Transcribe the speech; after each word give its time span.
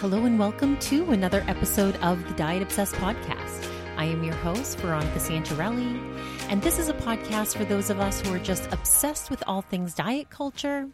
Hello 0.00 0.26
and 0.26 0.38
welcome 0.38 0.78
to 0.78 1.10
another 1.10 1.44
episode 1.48 1.96
of 1.96 2.24
the 2.28 2.34
Diet 2.34 2.62
Obsessed 2.62 2.94
podcast. 2.94 3.68
I 3.96 4.04
am 4.04 4.22
your 4.22 4.36
host, 4.36 4.78
Veronica 4.78 5.18
Santarelli, 5.18 6.00
and 6.48 6.62
this 6.62 6.78
is 6.78 6.88
a 6.88 6.94
podcast 6.94 7.56
for 7.56 7.64
those 7.64 7.90
of 7.90 7.98
us 7.98 8.20
who 8.20 8.32
are 8.32 8.38
just 8.38 8.70
obsessed 8.70 9.28
with 9.28 9.42
all 9.48 9.60
things 9.60 9.94
diet 9.94 10.30
culture, 10.30 10.88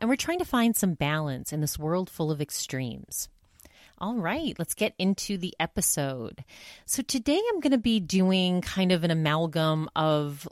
and 0.00 0.10
we're 0.10 0.16
trying 0.16 0.40
to 0.40 0.44
find 0.44 0.74
some 0.74 0.94
balance 0.94 1.52
in 1.52 1.60
this 1.60 1.78
world 1.78 2.10
full 2.10 2.32
of 2.32 2.40
extremes. 2.40 3.28
All 4.00 4.14
right, 4.14 4.56
let's 4.60 4.74
get 4.74 4.94
into 4.96 5.36
the 5.38 5.56
episode. 5.58 6.44
So, 6.86 7.02
today 7.02 7.40
I'm 7.52 7.58
going 7.58 7.72
to 7.72 7.78
be 7.78 7.98
doing 7.98 8.60
kind 8.60 8.92
of 8.92 9.02
an 9.02 9.10
amalgam 9.10 9.90
of 9.96 10.46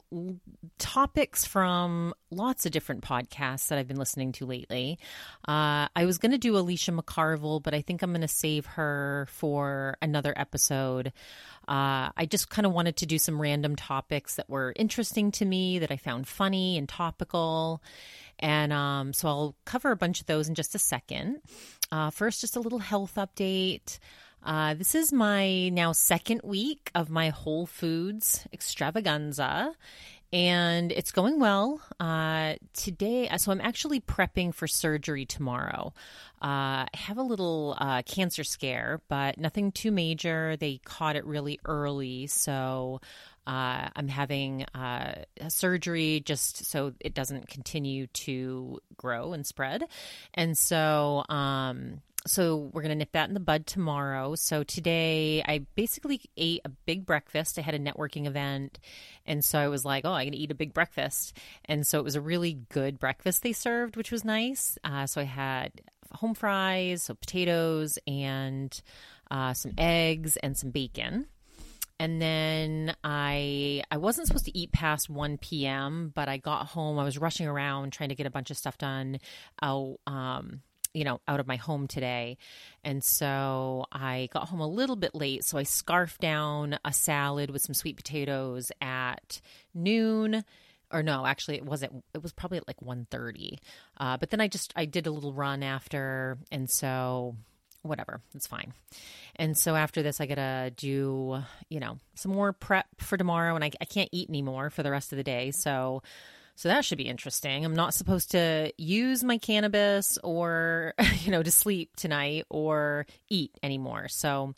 topics 0.79 1.45
from 1.45 2.13
lots 2.29 2.65
of 2.65 2.73
different 2.73 3.05
podcasts 3.05 3.69
that 3.69 3.77
I've 3.77 3.87
been 3.87 3.97
listening 3.97 4.33
to 4.33 4.45
lately. 4.45 4.99
Uh, 5.47 5.87
I 5.95 6.03
was 6.03 6.17
going 6.17 6.33
to 6.33 6.37
do 6.37 6.57
Alicia 6.57 6.91
McCarville, 6.91 7.63
but 7.63 7.73
I 7.73 7.81
think 7.81 8.01
I'm 8.01 8.11
going 8.11 8.19
to 8.19 8.27
save 8.27 8.65
her 8.65 9.29
for 9.31 9.95
another 10.01 10.33
episode. 10.35 11.13
Uh, 11.69 12.11
I 12.17 12.27
just 12.29 12.49
kind 12.49 12.65
of 12.65 12.73
wanted 12.73 12.97
to 12.97 13.05
do 13.05 13.17
some 13.17 13.41
random 13.41 13.77
topics 13.77 14.35
that 14.35 14.49
were 14.49 14.73
interesting 14.75 15.31
to 15.31 15.45
me, 15.45 15.79
that 15.79 15.91
I 15.91 15.95
found 15.95 16.27
funny 16.27 16.77
and 16.77 16.89
topical. 16.89 17.81
And 18.39 18.71
um, 18.71 19.13
so 19.13 19.27
I'll 19.27 19.55
cover 19.65 19.91
a 19.91 19.97
bunch 19.97 20.19
of 20.19 20.27
those 20.27 20.47
in 20.47 20.55
just 20.55 20.75
a 20.75 20.79
second. 20.79 21.41
Uh, 21.91 22.09
first, 22.09 22.41
just 22.41 22.55
a 22.55 22.59
little 22.59 22.79
health 22.79 23.15
update. 23.15 23.99
Uh, 24.43 24.73
this 24.73 24.95
is 24.95 25.11
my 25.11 25.69
now 25.69 25.91
second 25.91 26.41
week 26.43 26.91
of 26.93 27.09
my 27.09 27.29
Whole 27.29 27.65
Foods 27.65 28.47
extravaganza, 28.53 29.73
and 30.33 30.91
it's 30.91 31.11
going 31.11 31.39
well. 31.39 31.81
Uh, 31.99 32.55
today, 32.73 33.29
so 33.37 33.51
I'm 33.51 33.61
actually 33.61 34.01
prepping 34.01 34.53
for 34.53 34.67
surgery 34.67 35.25
tomorrow. 35.25 35.93
Uh, 36.41 36.85
I 36.85 36.89
have 36.93 37.17
a 37.17 37.23
little 37.23 37.75
uh, 37.79 38.01
cancer 38.03 38.43
scare, 38.43 39.01
but 39.07 39.37
nothing 39.37 39.71
too 39.71 39.91
major. 39.91 40.57
They 40.57 40.79
caught 40.83 41.15
it 41.15 41.25
really 41.25 41.59
early, 41.65 42.27
so 42.27 43.01
uh, 43.47 43.87
I'm 43.95 44.09
having 44.09 44.65
uh, 44.75 45.23
surgery 45.47 46.21
just 46.25 46.65
so 46.65 46.93
it 46.99 47.13
doesn't 47.13 47.47
continue 47.47 48.07
to 48.07 48.79
grow 48.97 49.31
and 49.31 49.45
spread. 49.45 49.85
And 50.33 50.57
so, 50.57 51.23
um, 51.29 52.01
so 52.27 52.69
we're 52.73 52.81
going 52.81 52.89
to 52.89 52.95
nip 52.95 53.11
that 53.13 53.27
in 53.27 53.33
the 53.33 53.39
bud 53.39 53.65
tomorrow. 53.65 54.35
So 54.35 54.63
today 54.63 55.43
I 55.45 55.65
basically 55.75 56.21
ate 56.35 56.61
a 56.65 56.69
big 56.69 57.05
breakfast. 57.05 57.57
I 57.57 57.61
had 57.61 57.75
a 57.75 57.79
networking 57.79 58.27
event. 58.27 58.79
And 59.25 59.43
so 59.43 59.59
I 59.59 59.67
was 59.67 59.85
like, 59.85 60.05
oh, 60.05 60.11
I'm 60.11 60.25
going 60.25 60.31
to 60.33 60.37
eat 60.37 60.51
a 60.51 60.55
big 60.55 60.73
breakfast. 60.73 61.37
And 61.65 61.85
so 61.85 61.99
it 61.99 62.03
was 62.03 62.15
a 62.15 62.21
really 62.21 62.59
good 62.69 62.99
breakfast 62.99 63.43
they 63.43 63.53
served, 63.53 63.95
which 63.95 64.11
was 64.11 64.23
nice. 64.23 64.77
Uh, 64.83 65.07
so 65.07 65.21
I 65.21 65.25
had 65.25 65.71
home 66.11 66.33
fries, 66.33 67.03
so 67.03 67.13
potatoes, 67.13 67.99
and 68.07 68.79
uh, 69.29 69.53
some 69.53 69.73
eggs 69.77 70.37
and 70.37 70.57
some 70.57 70.71
bacon 70.71 71.27
and 71.99 72.21
then 72.21 72.95
I 73.03 73.83
I 73.89 73.97
wasn't 73.97 74.27
supposed 74.27 74.45
to 74.45 74.57
eat 74.57 74.71
past 74.71 75.09
1 75.09 75.37
p.m., 75.39 76.11
but 76.13 76.29
I 76.29 76.37
got 76.37 76.67
home. 76.67 76.99
I 76.99 77.03
was 77.03 77.17
rushing 77.17 77.47
around 77.47 77.91
trying 77.91 78.09
to 78.09 78.15
get 78.15 78.27
a 78.27 78.31
bunch 78.31 78.51
of 78.51 78.57
stuff 78.57 78.77
done 78.77 79.19
out 79.61 79.97
um 80.05 80.61
you 80.97 81.03
know 81.03 81.21
out 81.27 81.39
of 81.39 81.47
my 81.47 81.55
home 81.55 81.87
today. 81.87 82.37
And 82.83 83.03
so 83.03 83.85
I 83.91 84.29
got 84.33 84.49
home 84.49 84.59
a 84.59 84.67
little 84.67 84.95
bit 84.95 85.13
late, 85.13 85.43
so 85.43 85.57
I 85.57 85.63
scarfed 85.63 86.19
down 86.19 86.79
a 86.83 86.91
salad 86.91 87.49
with 87.51 87.61
some 87.61 87.75
sweet 87.75 87.97
potatoes 87.97 88.71
at 88.81 89.41
noon 89.73 90.43
or 90.89 91.03
no 91.03 91.25
actually 91.25 91.57
it 91.57 91.65
wasn't 91.65 91.91
it 92.13 92.23
was 92.23 92.31
probably 92.31 92.57
at 92.57 92.65
like 92.65 92.79
1.30 92.79 93.57
uh, 93.97 94.15
but 94.15 94.29
then 94.29 94.39
i 94.39 94.47
just 94.47 94.71
i 94.77 94.85
did 94.85 95.05
a 95.05 95.11
little 95.11 95.33
run 95.33 95.61
after 95.61 96.37
and 96.49 96.69
so 96.69 97.35
whatever, 97.87 98.21
it's 98.35 98.47
fine. 98.47 98.73
And 99.35 99.57
so 99.57 99.75
after 99.75 100.03
this, 100.03 100.21
I 100.21 100.25
gotta 100.25 100.71
do, 100.75 101.41
you 101.69 101.79
know, 101.79 101.97
some 102.15 102.33
more 102.33 102.53
prep 102.53 102.87
for 102.99 103.17
tomorrow, 103.17 103.55
and 103.55 103.63
I, 103.63 103.71
I 103.81 103.85
can't 103.85 104.09
eat 104.11 104.29
anymore 104.29 104.69
for 104.69 104.83
the 104.83 104.91
rest 104.91 105.11
of 105.11 105.17
the 105.17 105.23
day. 105.23 105.51
So, 105.51 106.03
so 106.57 106.69
that 106.69 106.83
should 106.83 106.97
be 106.97 107.07
interesting. 107.07 107.63
I'm 107.63 107.75
not 107.75 107.93
supposed 107.93 108.31
to 108.31 108.73
use 108.77 109.23
my 109.23 109.37
cannabis 109.37 110.17
or, 110.23 110.95
you 111.21 111.31
know, 111.31 111.43
to 111.43 111.51
sleep 111.51 111.95
tonight 111.95 112.45
or 112.49 113.05
eat 113.29 113.51
anymore. 113.61 114.07
So, 114.07 114.55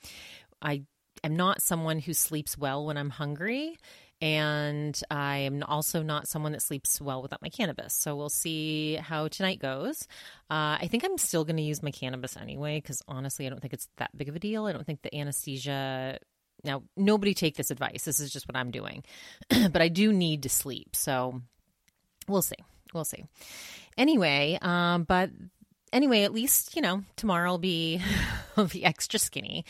I 0.61 0.83
am 1.23 1.35
not 1.35 1.61
someone 1.61 1.99
who 1.99 2.13
sleeps 2.13 2.57
well 2.57 2.85
when 2.85 2.97
I'm 2.97 3.09
hungry 3.09 3.77
and 4.21 4.97
I 5.11 5.39
am 5.39 5.61
also 5.63 6.01
not 6.01 6.27
someone 6.27 6.53
that 6.53 6.61
sleeps 6.61 6.99
well 7.01 7.21
without 7.21 7.41
my 7.41 7.49
cannabis. 7.49 7.93
So 7.93 8.15
we'll 8.15 8.29
see 8.29 8.95
how 8.95 9.27
tonight 9.27 9.59
goes. 9.59 10.07
Uh, 10.49 10.79
I 10.79 10.87
think 10.89 11.03
I'm 11.03 11.17
still 11.17 11.45
going 11.45 11.57
to 11.57 11.63
use 11.63 11.83
my 11.83 11.91
cannabis 11.91 12.35
anyway 12.35 12.77
because 12.77 13.01
honestly, 13.07 13.45
I 13.45 13.49
don't 13.49 13.61
think 13.61 13.73
it's 13.73 13.89
that 13.97 14.15
big 14.15 14.29
of 14.29 14.35
a 14.37 14.39
deal. 14.39 14.65
I 14.65 14.71
don't 14.73 14.85
think 14.85 15.01
the 15.01 15.15
anesthesia. 15.15 16.19
Now, 16.63 16.83
nobody 16.97 17.33
take 17.33 17.55
this 17.55 17.71
advice. 17.71 18.03
This 18.03 18.19
is 18.19 18.31
just 18.31 18.47
what 18.47 18.57
I'm 18.57 18.71
doing. 18.71 19.03
but 19.49 19.81
I 19.81 19.87
do 19.87 20.11
need 20.11 20.43
to 20.43 20.49
sleep. 20.49 20.95
So 20.95 21.41
we'll 22.29 22.41
see. 22.41 22.55
We'll 22.93 23.05
see. 23.05 23.25
Anyway, 23.97 24.57
um, 24.61 25.03
but 25.03 25.29
anyway, 25.91 26.23
at 26.23 26.33
least 26.33 26.75
you 26.75 26.81
know 26.81 27.03
tomorrow 27.15 27.51
I'll 27.51 27.57
be 27.57 28.01
I'll 28.57 28.65
be 28.65 28.83
extra 28.83 29.19
skinny. 29.19 29.65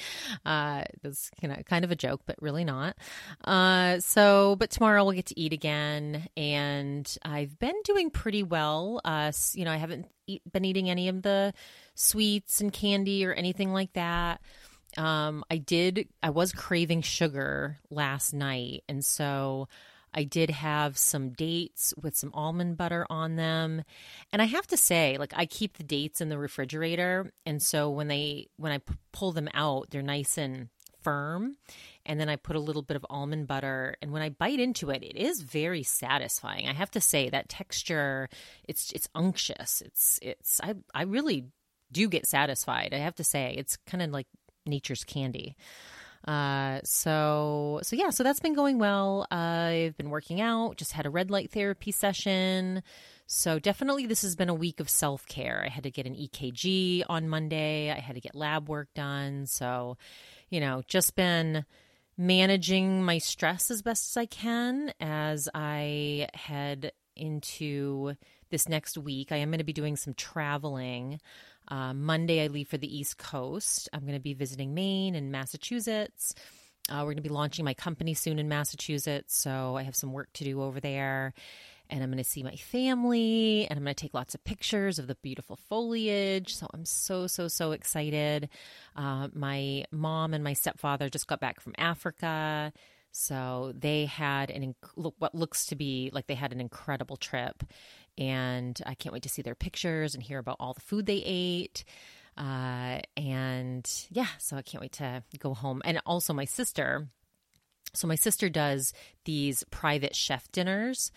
Uh, 0.46 0.84
that's 1.02 1.32
you 1.42 1.50
know 1.50 1.56
kind 1.66 1.84
of 1.86 1.92
a 1.92 1.96
joke, 1.96 2.22
but 2.26 2.36
really 2.42 2.64
not. 2.64 2.96
Uh, 3.44 4.00
so, 4.00 4.56
but 4.58 4.70
tomorrow 4.70 5.04
we'll 5.04 5.14
get 5.14 5.28
to 5.28 5.40
eat 5.40 5.54
again, 5.54 6.28
and 6.38 7.18
I've 7.24 7.58
been 7.60 7.76
doing 7.84 8.10
pretty 8.10 8.44
well. 8.44 9.02
Uh, 9.04 9.32
you 9.54 9.66
know, 9.66 9.72
I 9.72 9.78
haven't 9.78 10.08
eat, 10.28 10.42
been 10.52 10.66
eating 10.66 10.90
any 10.90 11.10
of 11.10 11.22
the 11.22 11.54
sweets 11.96 12.62
and 12.62 12.72
candy 12.72 13.26
or 13.26 13.34
anything 13.34 13.74
like 13.74 13.94
that. 13.94 14.42
Um, 14.98 15.44
I 15.52 15.58
did. 15.58 16.08
I 16.24 16.32
was 16.32 16.52
craving 16.52 17.04
sugar 17.04 17.78
last 17.90 18.34
night, 18.34 18.84
and 18.90 19.04
so 19.04 19.68
I 20.14 20.24
did 20.24 20.50
have 20.50 20.98
some 20.98 21.30
dates 21.32 21.94
with 22.02 22.16
some 22.16 22.32
almond 22.34 22.78
butter 22.78 23.06
on 23.10 23.36
them. 23.36 23.84
And 24.32 24.42
I 24.42 24.46
have 24.46 24.68
to 24.68 24.78
say, 24.78 25.18
like 25.18 25.34
I 25.36 25.46
keep 25.46 25.78
the 25.78 25.84
dates 25.84 26.22
in 26.22 26.30
the 26.30 26.38
refrigerator, 26.38 27.32
and 27.46 27.62
so 27.62 27.90
when 27.90 28.08
they 28.08 28.48
when 28.58 28.72
I 28.72 28.80
p- 28.80 28.96
pull 29.12 29.32
them 29.32 29.50
out, 29.54 29.90
they're 29.90 30.02
nice 30.02 30.38
and 30.38 30.70
firm. 31.02 31.58
And 32.06 32.20
then 32.20 32.30
I 32.30 32.36
put 32.36 32.56
a 32.56 32.60
little 32.60 32.82
bit 32.82 32.98
of 32.98 33.06
almond 33.10 33.48
butter, 33.48 33.96
and 34.02 34.12
when 34.12 34.22
I 34.22 34.30
bite 34.30 34.60
into 34.60 34.90
it, 34.90 35.04
it 35.04 35.16
is 35.16 35.42
very 35.42 35.84
satisfying. 35.84 36.68
I 36.68 36.74
have 36.74 36.92
to 36.92 37.02
say 37.02 37.30
that 37.30 37.50
texture, 37.50 38.30
it's 38.68 38.92
it's 38.92 39.08
unctuous. 39.14 39.82
It's 39.86 40.20
it's 40.22 40.60
I 40.62 40.76
I 40.94 41.04
really 41.04 41.46
do 41.92 42.08
get 42.08 42.28
satisfied. 42.28 42.94
I 42.94 42.98
have 42.98 43.16
to 43.16 43.24
say, 43.24 43.56
it's 43.58 43.78
kind 43.86 44.02
of 44.02 44.12
like 44.12 44.28
nature's 44.66 45.04
candy. 45.04 45.56
Uh, 46.30 46.80
so 46.84 47.80
so 47.82 47.96
yeah, 47.96 48.12
so 48.12 48.24
that's 48.24 48.40
been 48.40 48.54
going 48.54 48.78
well. 48.78 49.26
I've 49.32 49.98
been 49.98 50.12
working 50.12 50.40
out, 50.40 50.78
just 50.78 50.92
had 50.92 51.08
a 51.08 51.10
red 51.10 51.32
light 51.32 51.50
therapy 51.50 51.92
session. 51.92 52.84
So 53.26 53.58
definitely 53.58 54.06
this 54.06 54.22
has 54.22 54.36
been 54.36 54.48
a 54.48 54.54
week 54.54 54.80
of 54.80 54.92
self-care. 54.92 55.64
I 55.66 55.70
had 55.70 55.86
to 55.86 55.90
get 55.90 56.06
an 56.06 56.14
EKG 56.14 57.04
on 57.10 57.30
Monday. 57.30 57.90
I 57.90 58.00
had 58.00 58.14
to 58.14 58.22
get 58.22 58.36
lab 58.36 58.70
work 58.70 58.90
done. 58.94 59.48
So, 59.48 59.98
you 60.52 60.60
know, 60.60 60.84
just 60.88 61.16
been 61.16 61.66
managing 62.16 63.04
my 63.04 63.18
stress 63.18 63.72
as 63.72 63.82
best 63.82 64.12
as 64.12 64.18
I 64.18 64.28
can 64.28 64.94
as 65.00 65.50
I 65.56 66.28
head 66.36 66.92
into 67.16 68.14
this 68.52 68.70
next 68.70 69.00
week. 69.00 69.32
I 69.32 69.38
am 69.38 69.50
going 69.50 69.58
to 69.58 69.64
be 69.64 69.74
doing 69.74 69.96
some 69.96 70.14
traveling. 70.14 71.20
Uh, 71.70 71.94
Monday, 71.94 72.44
I 72.44 72.48
leave 72.48 72.68
for 72.68 72.78
the 72.78 72.98
East 72.98 73.18
Coast. 73.18 73.90
I'm 73.94 74.02
going 74.02 74.14
to 74.14 74.20
be 74.20 74.34
visiting 74.34 74.74
Maine 74.74 75.16
and 75.16 75.32
Massachusetts. 75.32 76.34
Uh, 76.90 76.98
we're 77.00 77.12
going 77.12 77.18
to 77.18 77.22
be 77.22 77.30
launching 77.30 77.66
my 77.66 77.76
company 77.76 78.14
soon 78.14 78.40
in 78.40 78.50
Massachusetts, 78.50 79.38
so 79.38 79.78
I 79.78 79.84
have 79.84 79.96
some 79.96 80.12
work 80.12 80.34
to 80.34 80.44
do 80.44 80.62
over 80.62 80.80
there. 80.80 81.34
And 81.92 82.04
I'm 82.04 82.10
going 82.10 82.24
to 82.24 82.30
see 82.30 82.44
my 82.44 82.56
family, 82.56 83.68
and 83.68 83.78
I'm 83.78 83.84
going 83.84 83.96
to 83.96 84.02
take 84.02 84.14
lots 84.14 84.36
of 84.36 84.44
pictures 84.44 85.00
of 85.00 85.08
the 85.08 85.16
beautiful 85.16 85.56
foliage. 85.70 86.56
So 86.56 86.68
I'm 86.72 86.86
so, 86.86 87.28
so, 87.28 87.48
so 87.48 87.72
excited. 87.72 88.50
Uh, 88.96 89.30
my 89.34 89.86
mom 89.92 90.34
and 90.34 90.44
my 90.44 90.54
stepfather 90.54 91.10
just 91.10 91.28
got 91.28 91.40
back 91.40 91.60
from 91.60 91.74
Africa. 91.78 92.72
So 93.12 93.74
they 93.76 94.06
had 94.06 94.52
an 94.52 94.76
what 94.94 95.34
looks 95.34 95.66
to 95.68 95.76
be 95.76 96.12
like 96.14 96.28
they 96.28 96.36
had 96.36 96.52
an 96.52 96.62
incredible 96.62 97.18
trip, 97.18 97.64
and 98.20 98.80
I 98.86 98.94
can't 98.94 99.14
wait 99.14 99.24
to 99.24 99.30
see 99.30 99.42
their 99.42 99.56
pictures 99.56 100.14
and 100.14 100.22
hear 100.22 100.38
about 100.38 100.58
all 100.60 100.74
the 100.74 100.82
food 100.82 101.06
they 101.06 101.24
ate. 101.26 101.86
Uh, 102.38 103.00
and 103.18 103.90
yeah, 104.12 104.28
so 104.38 104.58
I 104.58 104.62
can't 104.62 104.82
wait 104.82 104.92
to 104.94 105.24
go 105.40 105.54
home. 105.54 105.82
And 105.86 106.02
also, 106.06 106.34
my 106.34 106.46
sister. 106.46 107.08
So 107.94 108.08
my 108.08 108.16
sister 108.16 108.50
does 108.50 108.94
these 109.26 109.64
private 109.72 110.16
chef 110.16 110.52
dinners, 110.52 111.12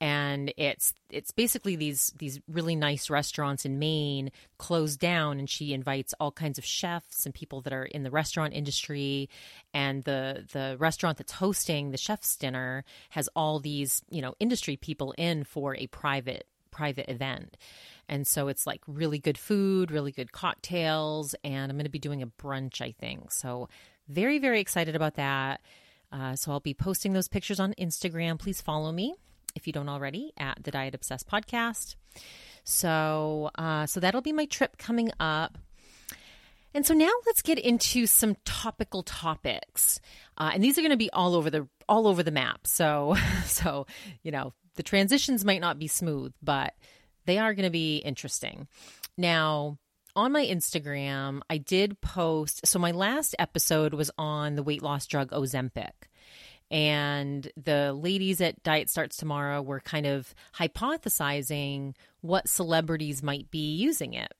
and 0.00 0.52
it's 0.56 0.92
it's 1.10 1.30
basically 1.30 1.76
these 1.76 2.12
these 2.18 2.40
really 2.48 2.76
nice 2.76 3.08
restaurants 3.08 3.64
in 3.64 3.78
Maine 3.78 4.30
closed 4.58 5.00
down 5.00 5.38
and 5.38 5.48
she 5.48 5.72
invites 5.72 6.14
all 6.20 6.30
kinds 6.30 6.58
of 6.58 6.64
chefs 6.64 7.24
and 7.24 7.34
people 7.34 7.62
that 7.62 7.72
are 7.72 7.84
in 7.84 8.02
the 8.02 8.10
restaurant 8.10 8.52
industry 8.52 9.30
and 9.72 10.04
the 10.04 10.44
the 10.52 10.76
restaurant 10.78 11.16
that's 11.16 11.32
hosting 11.32 11.90
the 11.90 11.96
chef's 11.96 12.36
dinner 12.36 12.84
has 13.10 13.28
all 13.34 13.58
these 13.58 14.02
you 14.10 14.20
know 14.20 14.34
industry 14.38 14.76
people 14.76 15.14
in 15.16 15.44
for 15.44 15.74
a 15.76 15.86
private 15.86 16.46
private 16.70 17.08
event. 17.08 17.56
And 18.06 18.26
so 18.26 18.48
it's 18.48 18.66
like 18.66 18.82
really 18.86 19.18
good 19.18 19.38
food, 19.38 19.90
really 19.90 20.12
good 20.12 20.30
cocktails, 20.30 21.34
and 21.42 21.72
I'm 21.72 21.76
going 21.78 21.86
to 21.86 21.90
be 21.90 21.98
doing 21.98 22.22
a 22.22 22.26
brunch, 22.26 22.82
I 22.82 22.92
think. 22.92 23.32
So 23.32 23.70
very, 24.08 24.38
very 24.38 24.60
excited 24.60 24.94
about 24.94 25.14
that. 25.14 25.62
Uh, 26.12 26.36
so 26.36 26.52
I'll 26.52 26.60
be 26.60 26.74
posting 26.74 27.14
those 27.14 27.28
pictures 27.28 27.58
on 27.58 27.72
Instagram. 27.80 28.38
Please 28.38 28.60
follow 28.60 28.92
me 28.92 29.14
if 29.56 29.66
you 29.66 29.72
don't 29.72 29.88
already 29.88 30.32
at 30.38 30.62
the 30.62 30.70
Diet 30.70 30.94
Obsessed 30.94 31.28
podcast. 31.28 31.96
So, 32.62 33.50
uh, 33.56 33.86
so 33.86 34.00
that'll 34.00 34.22
be 34.22 34.32
my 34.32 34.46
trip 34.46 34.76
coming 34.78 35.10
up. 35.18 35.58
And 36.74 36.84
so 36.84 36.92
now 36.92 37.10
let's 37.24 37.42
get 37.42 37.58
into 37.58 38.06
some 38.06 38.36
topical 38.44 39.02
topics, 39.02 39.98
uh, 40.36 40.50
and 40.52 40.62
these 40.62 40.76
are 40.76 40.82
going 40.82 40.90
to 40.90 40.98
be 40.98 41.10
all 41.10 41.34
over 41.34 41.48
the 41.48 41.66
all 41.88 42.06
over 42.06 42.22
the 42.22 42.30
map. 42.30 42.66
So, 42.66 43.16
so 43.46 43.86
you 44.22 44.30
know 44.30 44.52
the 44.74 44.82
transitions 44.82 45.42
might 45.42 45.62
not 45.62 45.78
be 45.78 45.88
smooth, 45.88 46.34
but 46.42 46.74
they 47.24 47.38
are 47.38 47.54
going 47.54 47.64
to 47.64 47.70
be 47.70 47.96
interesting. 47.96 48.68
Now, 49.16 49.78
on 50.14 50.32
my 50.32 50.44
Instagram, 50.44 51.40
I 51.48 51.58
did 51.58 52.00
post. 52.00 52.66
So 52.66 52.78
my 52.78 52.90
last 52.90 53.34
episode 53.38 53.94
was 53.94 54.10
on 54.18 54.54
the 54.54 54.62
weight 54.62 54.82
loss 54.82 55.06
drug 55.06 55.30
Ozempic. 55.30 55.92
And 56.70 57.50
the 57.56 57.92
ladies 57.92 58.40
at 58.40 58.62
Diet 58.62 58.90
Starts 58.90 59.16
Tomorrow 59.16 59.62
were 59.62 59.80
kind 59.80 60.06
of 60.06 60.34
hypothesizing 60.54 61.94
what 62.20 62.48
celebrities 62.48 63.22
might 63.22 63.50
be 63.50 63.74
using 63.74 64.14
it. 64.14 64.32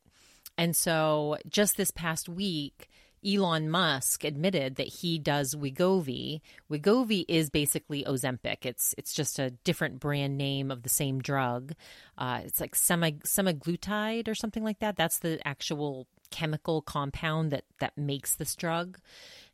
And 0.58 0.74
so 0.74 1.36
just 1.48 1.76
this 1.76 1.90
past 1.90 2.28
week, 2.28 2.88
Elon 3.26 3.70
Musk 3.70 4.24
admitted 4.24 4.76
that 4.76 4.86
he 4.86 5.18
does 5.18 5.54
Wegovy. 5.54 6.40
Wegovy 6.70 7.24
is 7.28 7.50
basically 7.50 8.04
Ozempic. 8.04 8.64
It's 8.64 8.94
it's 8.96 9.12
just 9.14 9.38
a 9.38 9.50
different 9.50 9.98
brand 9.98 10.36
name 10.36 10.70
of 10.70 10.82
the 10.82 10.88
same 10.88 11.20
drug. 11.20 11.72
Uh, 12.16 12.42
it's 12.44 12.60
like 12.60 12.74
semi 12.74 13.12
semaglutide 13.26 14.28
or 14.28 14.34
something 14.34 14.62
like 14.62 14.78
that. 14.78 14.96
That's 14.96 15.18
the 15.18 15.40
actual 15.46 16.06
chemical 16.30 16.82
compound 16.82 17.52
that 17.52 17.64
that 17.80 17.96
makes 17.96 18.34
this 18.34 18.54
drug. 18.54 18.98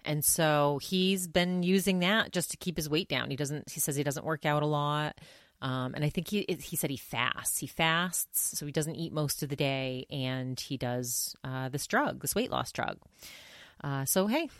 And 0.04 0.24
so 0.24 0.80
he's 0.82 1.28
been 1.28 1.62
using 1.62 2.00
that 2.00 2.32
just 2.32 2.50
to 2.50 2.56
keep 2.56 2.76
his 2.76 2.90
weight 2.90 3.08
down. 3.08 3.30
He 3.30 3.36
doesn't. 3.36 3.70
He 3.70 3.80
says 3.80 3.96
he 3.96 4.02
doesn't 4.02 4.26
work 4.26 4.44
out 4.44 4.62
a 4.62 4.66
lot. 4.66 5.18
Um, 5.60 5.94
and 5.94 6.04
I 6.04 6.08
think 6.08 6.28
he 6.28 6.44
he 6.48 6.76
said 6.76 6.90
he 6.90 6.96
fasts. 6.96 7.58
He 7.58 7.68
fasts, 7.68 8.58
so 8.58 8.66
he 8.66 8.72
doesn't 8.72 8.96
eat 8.96 9.12
most 9.12 9.44
of 9.44 9.48
the 9.48 9.56
day, 9.56 10.06
and 10.10 10.58
he 10.58 10.76
does 10.76 11.36
uh, 11.44 11.68
this 11.68 11.86
drug, 11.86 12.20
this 12.20 12.34
weight 12.34 12.50
loss 12.50 12.72
drug. 12.72 12.98
Uh, 13.82 14.04
so 14.04 14.26
hey, 14.26 14.50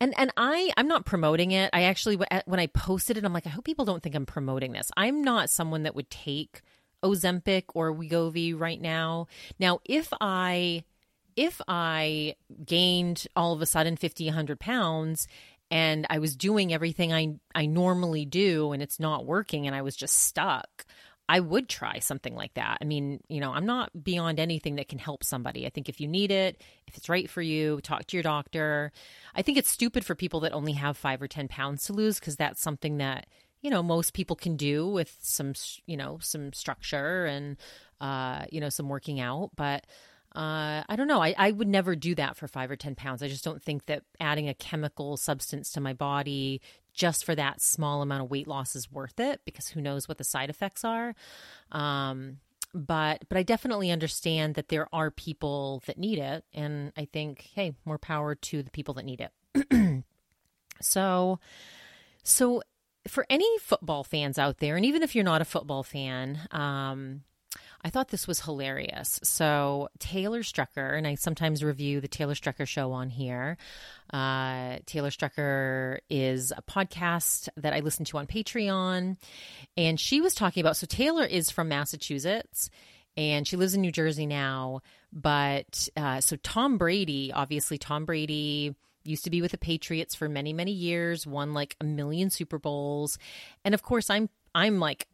and 0.00 0.12
and 0.18 0.32
I 0.36 0.72
I'm 0.76 0.88
not 0.88 1.06
promoting 1.06 1.52
it. 1.52 1.70
I 1.72 1.82
actually 1.84 2.16
when 2.16 2.60
I 2.60 2.66
posted 2.66 3.16
it, 3.16 3.24
I'm 3.24 3.32
like, 3.32 3.46
I 3.46 3.50
hope 3.50 3.64
people 3.64 3.84
don't 3.84 4.02
think 4.02 4.16
I'm 4.16 4.26
promoting 4.26 4.72
this. 4.72 4.90
I'm 4.96 5.22
not 5.22 5.50
someone 5.50 5.84
that 5.84 5.94
would 5.94 6.10
take 6.10 6.62
Ozempic 7.04 7.64
or 7.74 7.94
Wegovy 7.94 8.58
right 8.58 8.80
now. 8.80 9.28
Now, 9.60 9.80
if 9.84 10.12
I 10.20 10.82
if 11.36 11.60
I 11.68 12.36
gained 12.64 13.26
all 13.36 13.52
of 13.52 13.62
a 13.62 13.66
sudden 13.66 13.96
50, 13.96 14.26
100 14.26 14.60
pounds 14.60 15.26
and 15.70 16.06
I 16.10 16.18
was 16.18 16.36
doing 16.36 16.72
everything 16.72 17.12
I 17.12 17.36
I 17.54 17.66
normally 17.66 18.24
do 18.24 18.72
and 18.72 18.82
it's 18.82 19.00
not 19.00 19.26
working 19.26 19.66
and 19.66 19.74
I 19.74 19.82
was 19.82 19.96
just 19.96 20.18
stuck, 20.18 20.84
I 21.28 21.40
would 21.40 21.68
try 21.68 22.00
something 22.00 22.34
like 22.34 22.54
that. 22.54 22.78
I 22.80 22.84
mean, 22.84 23.20
you 23.28 23.40
know, 23.40 23.52
I'm 23.52 23.64
not 23.64 24.04
beyond 24.04 24.38
anything 24.38 24.76
that 24.76 24.88
can 24.88 24.98
help 24.98 25.24
somebody. 25.24 25.66
I 25.66 25.70
think 25.70 25.88
if 25.88 26.00
you 26.00 26.06
need 26.06 26.30
it, 26.30 26.60
if 26.86 26.96
it's 26.96 27.08
right 27.08 27.30
for 27.30 27.40
you, 27.40 27.80
talk 27.80 28.06
to 28.08 28.16
your 28.16 28.22
doctor. 28.22 28.92
I 29.34 29.40
think 29.42 29.56
it's 29.56 29.70
stupid 29.70 30.04
for 30.04 30.14
people 30.14 30.40
that 30.40 30.52
only 30.52 30.72
have 30.72 30.98
five 30.98 31.22
or 31.22 31.28
10 31.28 31.48
pounds 31.48 31.84
to 31.86 31.94
lose 31.94 32.20
because 32.20 32.36
that's 32.36 32.60
something 32.60 32.98
that, 32.98 33.26
you 33.62 33.70
know, 33.70 33.82
most 33.82 34.12
people 34.12 34.36
can 34.36 34.56
do 34.56 34.86
with 34.86 35.16
some, 35.20 35.54
you 35.86 35.96
know, 35.96 36.18
some 36.20 36.52
structure 36.52 37.24
and, 37.24 37.56
uh, 38.02 38.44
you 38.52 38.60
know, 38.60 38.68
some 38.68 38.90
working 38.90 39.18
out. 39.18 39.50
But, 39.56 39.86
uh, 40.34 40.82
I 40.88 40.96
don't 40.96 41.06
know. 41.06 41.22
I, 41.22 41.34
I 41.38 41.52
would 41.52 41.68
never 41.68 41.94
do 41.94 42.14
that 42.16 42.36
for 42.36 42.48
five 42.48 42.70
or 42.70 42.76
10 42.76 42.96
pounds. 42.96 43.22
I 43.22 43.28
just 43.28 43.44
don't 43.44 43.62
think 43.62 43.86
that 43.86 44.02
adding 44.18 44.48
a 44.48 44.54
chemical 44.54 45.16
substance 45.16 45.70
to 45.72 45.80
my 45.80 45.92
body 45.92 46.60
just 46.92 47.24
for 47.24 47.34
that 47.34 47.60
small 47.60 48.02
amount 48.02 48.22
of 48.22 48.30
weight 48.30 48.48
loss 48.48 48.74
is 48.74 48.90
worth 48.90 49.20
it 49.20 49.40
because 49.44 49.68
who 49.68 49.80
knows 49.80 50.08
what 50.08 50.18
the 50.18 50.24
side 50.24 50.50
effects 50.50 50.84
are. 50.84 51.14
Um, 51.70 52.38
but 52.72 53.22
but 53.28 53.38
I 53.38 53.44
definitely 53.44 53.92
understand 53.92 54.56
that 54.56 54.68
there 54.68 54.88
are 54.92 55.12
people 55.12 55.82
that 55.86 55.96
need 55.96 56.18
it, 56.18 56.44
and 56.52 56.92
I 56.96 57.04
think 57.04 57.50
hey, 57.54 57.74
more 57.84 57.98
power 57.98 58.34
to 58.34 58.62
the 58.64 58.70
people 58.70 58.94
that 58.94 59.04
need 59.04 59.20
it. 59.20 60.04
so 60.80 61.38
so 62.24 62.62
for 63.06 63.26
any 63.30 63.58
football 63.58 64.02
fans 64.02 64.38
out 64.38 64.58
there, 64.58 64.76
and 64.76 64.84
even 64.84 65.04
if 65.04 65.14
you're 65.14 65.22
not 65.22 65.40
a 65.40 65.44
football 65.44 65.84
fan, 65.84 66.40
um, 66.50 67.22
I 67.84 67.90
thought 67.90 68.08
this 68.08 68.26
was 68.26 68.40
hilarious. 68.40 69.20
So, 69.22 69.90
Taylor 69.98 70.42
Strecker, 70.42 70.96
and 70.96 71.06
I 71.06 71.16
sometimes 71.16 71.62
review 71.62 72.00
the 72.00 72.08
Taylor 72.08 72.32
Strecker 72.32 72.66
show 72.66 72.92
on 72.92 73.10
here. 73.10 73.58
Uh, 74.10 74.78
Taylor 74.86 75.10
Strecker 75.10 75.98
is 76.08 76.50
a 76.50 76.62
podcast 76.62 77.50
that 77.58 77.74
I 77.74 77.80
listen 77.80 78.06
to 78.06 78.16
on 78.16 78.26
Patreon. 78.26 79.18
And 79.76 80.00
she 80.00 80.22
was 80.22 80.34
talking 80.34 80.62
about 80.62 80.78
so, 80.78 80.86
Taylor 80.86 81.26
is 81.26 81.50
from 81.50 81.68
Massachusetts 81.68 82.70
and 83.16 83.46
she 83.46 83.56
lives 83.56 83.74
in 83.74 83.82
New 83.82 83.92
Jersey 83.92 84.26
now. 84.26 84.80
But 85.12 85.88
uh, 85.94 86.20
so, 86.20 86.36
Tom 86.36 86.78
Brady, 86.78 87.32
obviously, 87.32 87.76
Tom 87.76 88.06
Brady 88.06 88.74
used 89.04 89.24
to 89.24 89.30
be 89.30 89.42
with 89.42 89.52
the 89.52 89.58
Patriots 89.58 90.14
for 90.14 90.28
many, 90.28 90.52
many 90.52 90.72
years, 90.72 91.26
won 91.26 91.52
like 91.52 91.76
a 91.80 91.84
million 91.84 92.30
Super 92.30 92.58
Bowls. 92.58 93.18
And 93.64 93.74
of 93.74 93.82
course, 93.82 94.08
I'm 94.08 94.30
I'm 94.54 94.78
like 94.78 95.06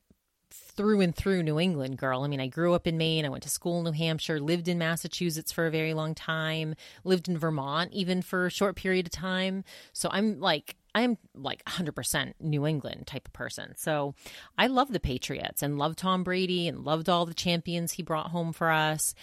through 0.71 1.01
and 1.01 1.15
through 1.15 1.43
New 1.43 1.59
England 1.59 1.99
girl. 1.99 2.23
I 2.23 2.29
mean, 2.29 2.41
I 2.41 2.47
grew 2.47 2.75
up 2.75 2.87
in 2.87 2.97
Maine. 2.99 3.25
I 3.25 3.29
went 3.29 3.43
to 3.43 3.51
school 3.51 3.79
in 3.79 3.85
New 3.85 3.93
Hampshire, 3.93 4.41
lived 4.41 4.69
in 4.69 4.79
Massachusetts 4.79 5.53
for 5.53 5.67
a 5.67 5.71
very 5.71 5.95
long 5.95 6.15
time, 6.15 6.75
lived 7.05 7.29
in 7.29 7.39
Vermont 7.39 7.93
even 7.93 8.23
for 8.23 8.47
a 8.47 8.51
short 8.51 8.77
period 8.77 9.07
of 9.07 9.13
time. 9.13 9.65
So 9.93 10.09
I'm 10.11 10.41
like, 10.41 10.77
I'm 10.95 11.19
like 11.35 11.65
100% 11.67 12.35
New 12.41 12.67
England 12.67 13.07
type 13.07 13.29
of 13.29 13.33
person. 13.33 13.75
So 13.77 14.15
I 14.59 14.67
love 14.67 14.93
the 14.93 15.01
Patriots 15.01 15.63
and 15.63 15.79
love 15.79 15.97
Tom 15.97 16.25
Brady 16.25 16.67
and 16.67 16.85
loved 16.85 17.09
all 17.09 17.27
the 17.27 17.35
champions 17.35 17.93
he 17.93 18.03
brought 18.03 18.31
home 18.31 18.53
for 18.53 18.71
us. 18.71 19.15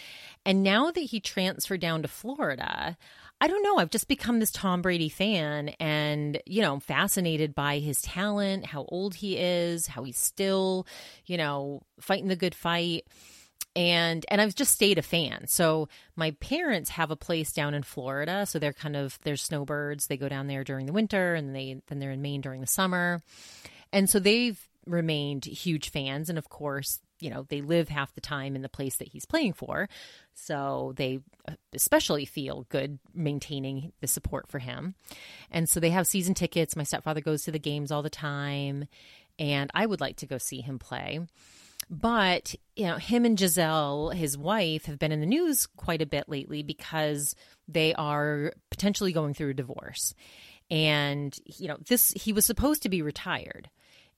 And 0.46 0.64
now 0.64 0.92
that 0.92 1.00
he 1.02 1.20
transferred 1.20 1.82
down 1.82 2.02
to 2.04 2.08
Florida, 2.08 2.98
I 3.40 3.48
don't 3.48 3.62
know. 3.62 3.78
I've 3.78 3.92
just 3.92 4.08
become 4.08 4.40
this 4.40 4.52
Tom 4.52 4.82
Brady 4.82 5.10
fan 5.10 5.70
and, 5.80 6.42
you 6.48 6.62
know, 6.62 6.80
fascinated 6.80 7.54
by 7.54 7.78
his 7.78 8.02
talent, 8.02 8.66
how 8.66 8.86
old 8.90 9.14
he 9.14 9.38
is, 9.38 9.86
how 9.86 10.04
he's 10.04 10.18
still, 10.18 10.88
you 11.26 11.38
know, 11.38 11.82
fighting 12.00 12.30
the 12.30 12.36
good 12.36 12.56
fight. 12.56 13.06
And 13.76 14.26
and 14.30 14.42
I've 14.42 14.56
just 14.56 14.72
stayed 14.72 14.98
a 14.98 15.04
fan. 15.04 15.46
So 15.46 15.88
my 16.16 16.32
parents 16.32 16.90
have 16.92 17.12
a 17.12 17.16
place 17.16 17.54
down 17.54 17.76
in 17.76 17.84
Florida, 17.84 18.48
so 18.48 18.58
they're 18.58 18.74
kind 18.74 18.96
of 18.96 19.20
they're 19.22 19.36
snowbirds. 19.36 20.08
They 20.08 20.18
go 20.18 20.30
down 20.30 20.48
there 20.48 20.64
during 20.64 20.88
the 20.88 20.94
winter 20.94 21.36
and 21.36 21.56
they 21.56 21.80
then 21.88 22.00
they're 22.00 22.12
in 22.12 22.24
Maine 22.24 22.42
during 22.42 22.62
the 22.62 22.68
summer. 22.68 23.22
And 23.94 24.10
so 24.10 24.20
they've 24.20 24.60
remained 24.88 25.46
huge 25.46 25.90
fans 25.92 26.30
and 26.30 26.40
of 26.40 26.50
course 26.50 27.02
you 27.20 27.30
know, 27.30 27.46
they 27.50 27.62
live 27.62 27.90
half 27.90 28.14
the 28.14 28.22
time 28.22 28.56
in 28.56 28.62
the 28.62 28.70
place 28.70 28.98
that 28.98 29.08
he's 29.08 29.26
playing 29.26 29.54
for. 29.54 29.90
So 30.34 30.94
they 30.96 31.20
uh, 31.48 31.54
especially 31.74 32.26
feel 32.26 32.66
good 32.70 33.00
maintaining 33.14 33.92
the 34.02 34.08
support 34.08 34.48
for 34.48 34.60
him. 34.60 34.96
And 35.52 35.68
so 35.68 35.80
they 35.80 35.90
have 35.90 36.08
season 36.08 36.34
tickets. 36.34 36.76
My 36.76 36.84
stepfather 36.84 37.22
goes 37.22 37.44
to 37.44 37.52
the 37.52 37.60
games 37.60 37.92
all 37.92 38.04
the 38.04 38.10
time. 38.10 38.86
And 39.40 39.70
I 39.74 39.86
would 39.86 40.02
like 40.02 40.18
to 40.18 40.26
go 40.26 40.38
see 40.38 40.62
him 40.62 40.80
play. 40.80 41.20
But, 41.90 42.56
you 42.76 42.86
know, 42.86 42.98
him 42.98 43.24
and 43.24 43.38
Gisele, 43.38 44.10
his 44.10 44.38
wife, 44.38 44.86
have 44.86 45.00
been 45.00 45.12
in 45.12 45.22
the 45.22 45.26
news 45.26 45.68
quite 45.78 46.02
a 46.02 46.08
bit 46.08 46.28
lately 46.28 46.62
because 46.64 47.34
they 47.68 47.94
are 47.94 48.52
potentially 48.70 49.14
going 49.14 49.34
through 49.34 49.52
a 49.52 49.54
divorce. 49.54 50.14
And, 50.70 51.38
you 51.46 51.68
know, 51.70 51.78
this, 51.88 52.12
he 52.12 52.34
was 52.34 52.46
supposed 52.46 52.84
to 52.84 52.90
be 52.90 53.02
retired 53.02 53.70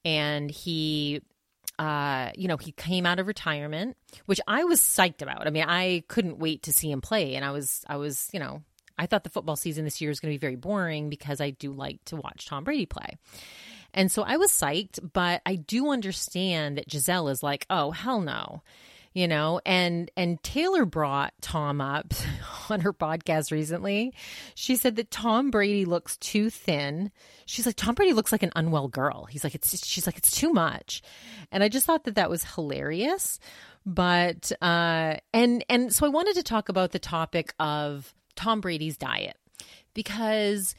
and 0.03 0.49
he 0.49 1.21
uh, 1.79 2.31
you 2.35 2.49
know, 2.49 2.57
he 2.57 2.73
came 2.73 3.05
out 3.05 3.19
of 3.19 3.27
retirement, 3.27 3.95
which 4.25 4.41
I 4.47 4.65
was 4.65 4.81
psyched 4.81 5.21
about. 5.21 5.47
I 5.47 5.49
mean, 5.49 5.63
I 5.65 6.03
couldn't 6.09 6.37
wait 6.37 6.63
to 6.63 6.73
see 6.73 6.91
him 6.91 6.99
play, 6.99 7.35
and 7.35 7.45
I 7.45 7.51
was, 7.51 7.85
I 7.87 7.95
was, 7.95 8.29
you 8.33 8.39
know, 8.39 8.61
I 8.97 9.05
thought 9.05 9.23
the 9.23 9.29
football 9.29 9.55
season 9.55 9.85
this 9.85 10.01
year 10.01 10.11
is 10.11 10.19
going 10.19 10.33
to 10.33 10.37
be 10.37 10.41
very 10.41 10.57
boring 10.57 11.09
because 11.09 11.39
I 11.39 11.51
do 11.51 11.71
like 11.71 12.03
to 12.05 12.17
watch 12.17 12.47
Tom 12.47 12.65
Brady 12.65 12.85
play. 12.85 13.17
And 13.93 14.11
so 14.11 14.23
I 14.23 14.35
was 14.35 14.51
psyched, 14.51 14.99
but 15.13 15.41
I 15.45 15.55
do 15.55 15.89
understand 15.89 16.77
that 16.77 16.87
Gisele 16.87 17.29
is 17.29 17.41
like, 17.41 17.65
oh, 17.69 17.91
hell 17.91 18.19
no 18.19 18.61
you 19.19 19.27
know 19.27 19.59
and 19.65 20.09
and 20.15 20.41
taylor 20.43 20.85
brought 20.85 21.33
tom 21.41 21.81
up 21.81 22.13
on 22.69 22.79
her 22.79 22.93
podcast 22.93 23.51
recently. 23.51 24.13
She 24.55 24.77
said 24.77 24.95
that 24.95 25.11
tom 25.11 25.51
brady 25.51 25.83
looks 25.83 26.15
too 26.17 26.49
thin. 26.49 27.11
She's 27.45 27.65
like 27.65 27.75
tom 27.75 27.95
brady 27.95 28.13
looks 28.13 28.31
like 28.31 28.43
an 28.43 28.53
unwell 28.55 28.87
girl. 28.87 29.25
He's 29.25 29.43
like 29.43 29.55
it's 29.55 29.85
she's 29.85 30.05
like 30.05 30.17
it's 30.17 30.31
too 30.31 30.53
much. 30.53 31.01
And 31.51 31.63
i 31.63 31.67
just 31.67 31.85
thought 31.85 32.05
that 32.05 32.15
that 32.15 32.29
was 32.29 32.45
hilarious. 32.45 33.39
But 33.85 34.53
uh 34.61 35.17
and 35.33 35.65
and 35.67 35.93
so 35.93 36.05
i 36.05 36.09
wanted 36.09 36.35
to 36.35 36.43
talk 36.43 36.69
about 36.69 36.91
the 36.91 36.99
topic 36.99 37.53
of 37.59 38.13
tom 38.35 38.61
brady's 38.61 38.95
diet 38.95 39.35
because 39.93 40.75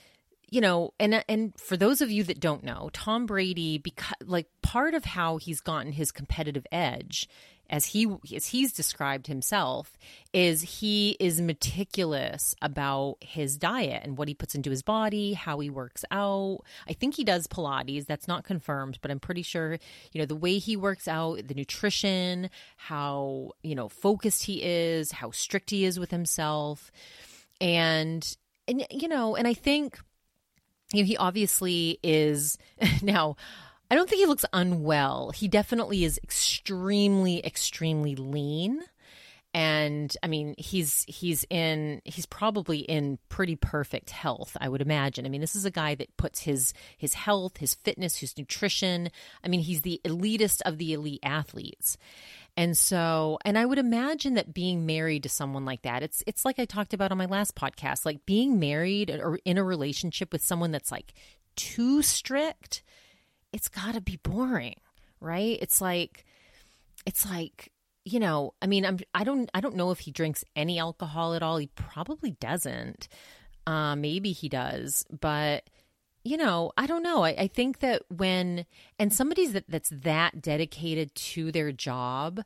you 0.51 0.61
know, 0.61 0.93
and 0.99 1.25
and 1.29 1.57
for 1.59 1.77
those 1.77 2.01
of 2.01 2.11
you 2.11 2.25
that 2.25 2.41
don't 2.41 2.65
know, 2.65 2.91
Tom 2.93 3.25
Brady 3.25 3.79
because 3.79 4.17
like 4.25 4.49
part 4.63 4.95
of 4.95 5.05
how 5.05 5.37
he's 5.37 5.61
gotten 5.61 5.93
his 5.93 6.11
competitive 6.11 6.67
edge 6.73 7.29
as 7.71 7.87
he 7.87 8.07
as 8.35 8.47
he's 8.47 8.73
described 8.73 9.29
himself 9.29 9.97
is 10.33 10.61
he 10.81 11.17
is 11.21 11.41
meticulous 11.41 12.55
about 12.61 13.17
his 13.21 13.57
diet 13.57 14.03
and 14.05 14.19
what 14.19 14.29
he 14.29 14.35
puts 14.35 14.55
into 14.55 14.71
his 14.71 14.83
body 14.83 15.33
how 15.33 15.61
he 15.61 15.71
works 15.71 16.05
out. 16.11 16.59
I 16.89 16.93
think 16.93 17.15
he 17.15 17.25
does 17.25 17.47
pilates. 17.47 18.07
That's 18.07 18.29
not 18.29 18.45
confirmed 18.45 18.99
but 19.01 19.11
i'm 19.11 19.21
pretty 19.21 19.43
sure 19.43 19.79
you 20.13 20.21
know 20.21 20.27
the 20.27 20.37
way 20.37 20.59
he 20.59 20.77
works 20.77 21.07
out 21.07 21.47
the 21.47 21.55
nutrition 21.55 22.51
how 22.77 23.53
you 23.63 23.75
know 23.75 23.89
focused 23.89 24.45
he 24.45 24.63
is 24.63 25.13
how 25.13 25.31
strict 25.31 25.71
he 25.71 25.85
is 25.85 25.99
with 25.99 26.11
himself. 26.11 26.91
And 27.61 28.37
and 28.67 28.87
you 28.91 29.09
know 29.09 29.37
and 29.37 29.47
i 29.47 29.55
think 29.55 29.99
you 30.93 31.03
know, 31.03 31.07
he 31.07 31.17
obviously 31.17 31.99
is 32.03 32.59
now 33.03 33.37
I 33.91 33.97
don't 33.97 34.09
think 34.09 34.21
he 34.21 34.27
looks 34.27 34.45
unwell. 34.53 35.31
He 35.31 35.49
definitely 35.49 36.05
is 36.05 36.19
extremely, 36.23 37.45
extremely 37.45 38.15
lean. 38.15 38.83
And 39.53 40.17
I 40.23 40.29
mean, 40.29 40.55
he's 40.59 41.05
he's 41.09 41.45
in 41.51 42.03
he's 42.05 42.27
probably 42.27 42.79
in 42.79 43.19
pretty 43.29 43.57
perfect 43.57 44.11
health, 44.11 44.57
I 44.61 44.69
would 44.69 44.81
imagine. 44.81 45.27
I 45.27 45.29
mean, 45.29 45.41
this 45.41 45.57
is 45.57 45.65
a 45.65 45.73
guy 45.73 45.97
that 45.97 46.17
puts 46.17 46.43
his 46.43 46.73
his 46.97 47.15
health, 47.15 47.57
his 47.57 47.75
fitness, 47.75 48.17
his 48.17 48.39
nutrition. 48.39 49.11
I 49.43 49.49
mean, 49.49 49.59
he's 49.59 49.83
the 49.83 50.01
elitist 50.05 50.61
of 50.65 50.79
the 50.79 50.93
elite 50.93 51.21
athletes. 51.25 51.99
And 52.57 52.77
so, 52.77 53.39
and 53.45 53.59
I 53.59 53.67
would 53.67 53.79
imagine 53.79 54.35
that 54.35 54.55
being 54.55 54.87
married 54.87 55.25
to 55.25 55.29
someone 55.29 55.65
like 55.65 55.83
that, 55.83 56.05
it's 56.05 56.23
it's 56.29 56.45
like 56.45 56.61
I 56.61 56.65
talked 56.65 56.95
about 56.95 57.11
on 57.11 57.19
my 57.19 57.27
last 57.27 57.57
podcast, 57.57 58.07
like 58.07 58.25
being 58.27 58.61
married 58.61 59.11
or 59.11 59.41
in 59.45 59.59
a 59.59 59.65
relationship 59.65 60.33
with 60.33 60.45
someone 60.45 60.71
that's 60.71 60.93
like 60.93 61.13
too 61.57 62.03
strict 62.03 62.83
it's 63.53 63.69
got 63.69 63.95
to 63.95 64.01
be 64.01 64.17
boring, 64.17 64.81
right? 65.21 65.59
It's 65.61 65.81
like 65.81 66.25
it's 67.07 67.29
like 67.29 67.73
you 68.05 68.19
know, 68.19 68.55
I 68.63 68.67
mean, 68.67 68.87
I'm 68.87 68.99
I 69.15 69.25
don't 69.25 69.51
I 69.55 69.61
don't 69.61 69.77
know 69.77 69.91
if 69.91 70.01
he 70.01 70.11
drinks 70.11 70.45
any 70.57 70.79
alcohol 70.79 71.35
at 71.35 71.43
all. 71.43 71.59
He 71.59 71.69
probably 71.69 72.33
doesn't. 72.33 73.09
Uh, 73.67 73.95
maybe 73.95 74.33
he 74.33 74.49
does, 74.49 75.05
but 75.21 75.69
you 76.25 76.37
know, 76.37 76.73
I 76.77 76.87
don't 76.87 77.03
know. 77.03 77.25
I, 77.25 77.31
I 77.31 77.47
think 77.47 77.81
that 77.81 78.03
when 78.09 78.67
and 78.99 79.13
somebody's 79.13 79.53
that 79.53 79.65
that's 79.69 79.91
that 79.91 80.41
dedicated 80.41 81.15
to 81.15 81.53
their 81.53 81.73
job, 81.73 82.43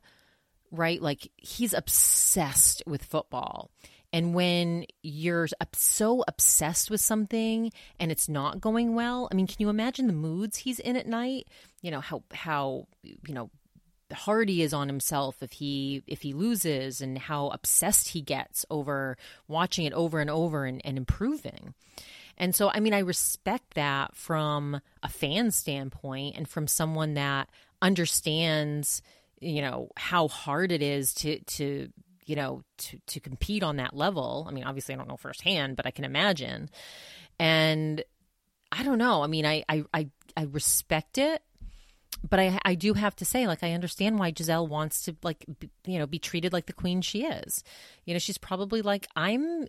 right? 0.71 1.01
Like 1.01 1.31
he's 1.37 1.73
obsessed 1.73 2.83
with 2.85 3.03
football. 3.03 3.71
And 4.15 4.33
when 4.33 4.85
you're 5.03 5.49
so 5.73 6.23
obsessed 6.25 6.89
with 6.89 7.01
something 7.01 7.73
and 7.99 8.13
it's 8.13 8.29
not 8.29 8.61
going 8.61 8.95
well, 8.95 9.27
I 9.29 9.35
mean, 9.35 9.45
can 9.45 9.57
you 9.59 9.67
imagine 9.67 10.07
the 10.07 10.13
moods 10.13 10.55
he's 10.55 10.79
in 10.79 10.95
at 10.95 11.05
night? 11.05 11.49
You 11.81 11.91
know, 11.91 11.99
how, 11.99 12.23
how, 12.31 12.87
you 13.03 13.33
know, 13.33 13.49
hard 14.13 14.47
he 14.47 14.61
is 14.61 14.73
on 14.73 14.87
himself 14.87 15.43
if 15.43 15.51
he 15.51 16.01
if 16.07 16.21
he 16.21 16.31
loses 16.31 17.01
and 17.01 17.17
how 17.17 17.49
obsessed 17.49 18.07
he 18.09 18.21
gets 18.21 18.65
over 18.69 19.17
watching 19.49 19.83
it 19.83 19.91
over 19.91 20.21
and 20.21 20.29
over 20.29 20.63
and, 20.63 20.81
and 20.85 20.97
improving. 20.97 21.73
And 22.37 22.55
so 22.55 22.69
I 22.69 22.79
mean 22.79 22.93
I 22.93 22.99
respect 22.99 23.73
that 23.73 24.15
from 24.15 24.79
a 25.03 25.09
fan 25.09 25.51
standpoint 25.51 26.37
and 26.37 26.47
from 26.47 26.67
someone 26.67 27.15
that 27.15 27.49
understands 27.81 29.01
you 29.41 29.61
know 29.61 29.89
how 29.97 30.29
hard 30.29 30.71
it 30.71 30.81
is 30.81 31.13
to 31.15 31.39
to 31.39 31.89
you 32.25 32.35
know, 32.35 32.63
to 32.77 32.99
to 33.07 33.19
compete 33.19 33.63
on 33.63 33.77
that 33.77 33.95
level. 33.95 34.45
I 34.47 34.51
mean, 34.51 34.63
obviously 34.63 34.95
I 34.95 34.97
don't 34.97 35.07
know 35.07 35.17
firsthand, 35.17 35.75
but 35.75 35.85
I 35.85 35.91
can 35.91 36.05
imagine. 36.05 36.69
And 37.39 38.03
I 38.71 38.83
don't 38.83 38.97
know. 38.97 39.23
I 39.23 39.27
mean, 39.27 39.45
I 39.45 39.63
I 39.69 39.83
I, 39.93 40.09
I 40.35 40.43
respect 40.43 41.17
it, 41.17 41.41
but 42.27 42.39
I 42.39 42.59
I 42.65 42.75
do 42.75 42.93
have 42.93 43.15
to 43.17 43.25
say, 43.25 43.45
like, 43.47 43.63
I 43.63 43.73
understand 43.73 44.17
why 44.17 44.31
Gisele 44.31 44.67
wants 44.67 45.03
to 45.03 45.15
like 45.21 45.45
be, 45.59 45.69
you 45.85 45.99
know 45.99 46.07
be 46.07 46.17
treated 46.17 46.51
like 46.51 46.65
the 46.65 46.73
queen 46.73 47.01
she 47.01 47.25
is. 47.25 47.63
You 48.05 48.13
know, 48.13 48.19
she's 48.19 48.39
probably 48.39 48.81
like, 48.81 49.07
I'm 49.15 49.67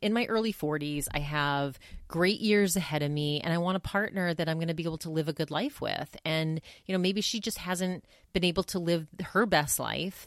in 0.00 0.12
my 0.12 0.24
early 0.26 0.52
40s. 0.52 1.08
I 1.12 1.20
have 1.20 1.78
great 2.08 2.40
years 2.40 2.74
ahead 2.76 3.02
of 3.02 3.10
me, 3.10 3.40
and 3.40 3.52
I 3.52 3.58
want 3.58 3.76
a 3.76 3.80
partner 3.80 4.32
that 4.32 4.48
I'm 4.48 4.56
going 4.56 4.68
to 4.68 4.74
be 4.74 4.84
able 4.84 4.98
to 4.98 5.10
live 5.10 5.28
a 5.28 5.34
good 5.34 5.50
life 5.50 5.80
with. 5.80 6.16
And 6.24 6.60
you 6.86 6.94
know, 6.94 6.98
maybe 6.98 7.20
she 7.20 7.38
just 7.38 7.58
hasn't 7.58 8.04
been 8.32 8.44
able 8.44 8.64
to 8.64 8.78
live 8.78 9.06
her 9.22 9.44
best 9.44 9.78
life 9.78 10.26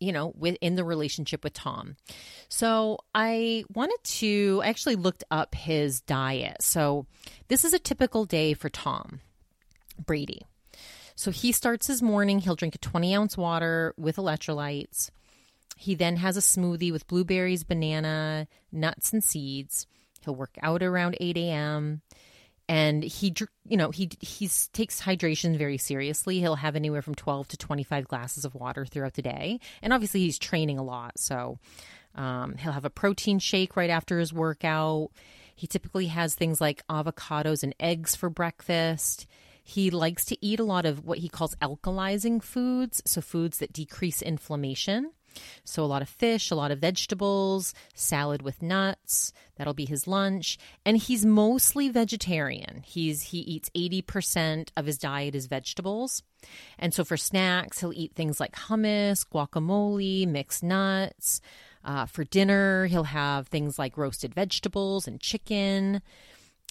you 0.00 0.12
know, 0.12 0.32
within 0.36 0.74
the 0.74 0.84
relationship 0.84 1.44
with 1.44 1.52
Tom. 1.52 1.96
So 2.48 2.98
I 3.14 3.64
wanted 3.72 3.98
to 4.02 4.60
I 4.64 4.68
actually 4.68 4.96
looked 4.96 5.24
up 5.30 5.54
his 5.54 6.00
diet. 6.00 6.62
So 6.62 7.06
this 7.48 7.64
is 7.64 7.72
a 7.72 7.78
typical 7.78 8.24
day 8.24 8.54
for 8.54 8.68
Tom 8.68 9.20
Brady. 10.04 10.42
So 11.14 11.30
he 11.30 11.52
starts 11.52 11.86
his 11.86 12.02
morning, 12.02 12.38
he'll 12.38 12.56
drink 12.56 12.74
a 12.74 12.78
20 12.78 13.14
ounce 13.14 13.36
water 13.36 13.94
with 13.98 14.16
electrolytes. 14.16 15.10
He 15.76 15.94
then 15.94 16.16
has 16.16 16.36
a 16.36 16.40
smoothie 16.40 16.92
with 16.92 17.06
blueberries, 17.06 17.64
banana, 17.64 18.48
nuts, 18.72 19.12
and 19.12 19.22
seeds. 19.22 19.86
He'll 20.22 20.34
work 20.34 20.56
out 20.62 20.82
around 20.82 21.16
8 21.20 21.36
a.m 21.36 22.02
and 22.70 23.02
he 23.02 23.34
you 23.66 23.76
know 23.76 23.90
he 23.90 24.08
he 24.20 24.48
takes 24.72 25.02
hydration 25.02 25.58
very 25.58 25.76
seriously. 25.76 26.38
He'll 26.38 26.54
have 26.54 26.76
anywhere 26.76 27.02
from 27.02 27.16
12 27.16 27.48
to 27.48 27.56
25 27.56 28.06
glasses 28.06 28.44
of 28.44 28.54
water 28.54 28.86
throughout 28.86 29.14
the 29.14 29.22
day. 29.22 29.58
And 29.82 29.92
obviously 29.92 30.20
he's 30.20 30.38
training 30.38 30.78
a 30.78 30.84
lot. 30.84 31.18
So 31.18 31.58
um, 32.14 32.54
he'll 32.56 32.70
have 32.70 32.84
a 32.84 32.90
protein 32.90 33.40
shake 33.40 33.74
right 33.74 33.90
after 33.90 34.20
his 34.20 34.32
workout. 34.32 35.08
He 35.56 35.66
typically 35.66 36.06
has 36.06 36.36
things 36.36 36.60
like 36.60 36.86
avocados 36.86 37.64
and 37.64 37.74
eggs 37.80 38.14
for 38.14 38.30
breakfast. 38.30 39.26
He 39.64 39.90
likes 39.90 40.24
to 40.26 40.38
eat 40.40 40.60
a 40.60 40.64
lot 40.64 40.86
of 40.86 41.04
what 41.04 41.18
he 41.18 41.28
calls 41.28 41.56
alkalizing 41.56 42.40
foods 42.40 43.02
so 43.04 43.20
foods 43.20 43.58
that 43.58 43.72
decrease 43.72 44.22
inflammation 44.22 45.10
so, 45.64 45.84
a 45.84 45.86
lot 45.86 46.02
of 46.02 46.08
fish, 46.08 46.50
a 46.50 46.54
lot 46.54 46.70
of 46.70 46.78
vegetables, 46.78 47.74
salad 47.94 48.42
with 48.42 48.62
nuts. 48.62 49.32
That'll 49.56 49.74
be 49.74 49.84
his 49.84 50.06
lunch. 50.06 50.58
And 50.86 50.96
he's 50.96 51.26
mostly 51.26 51.88
vegetarian. 51.88 52.82
He's 52.84 53.22
he 53.22 53.38
eats 53.38 53.70
80% 53.70 54.70
of 54.76 54.86
his 54.86 54.98
diet 54.98 55.34
is 55.34 55.46
vegetables. 55.46 56.22
And 56.78 56.94
so 56.94 57.04
for 57.04 57.16
snacks, 57.16 57.80
he'll 57.80 57.92
eat 57.92 58.14
things 58.14 58.40
like 58.40 58.52
hummus, 58.52 59.26
guacamole, 59.26 60.26
mixed 60.26 60.62
nuts. 60.62 61.40
Uh, 61.84 62.06
for 62.06 62.24
dinner, 62.24 62.86
he'll 62.86 63.04
have 63.04 63.48
things 63.48 63.78
like 63.78 63.96
roasted 63.96 64.34
vegetables 64.34 65.06
and 65.06 65.20
chicken 65.20 66.02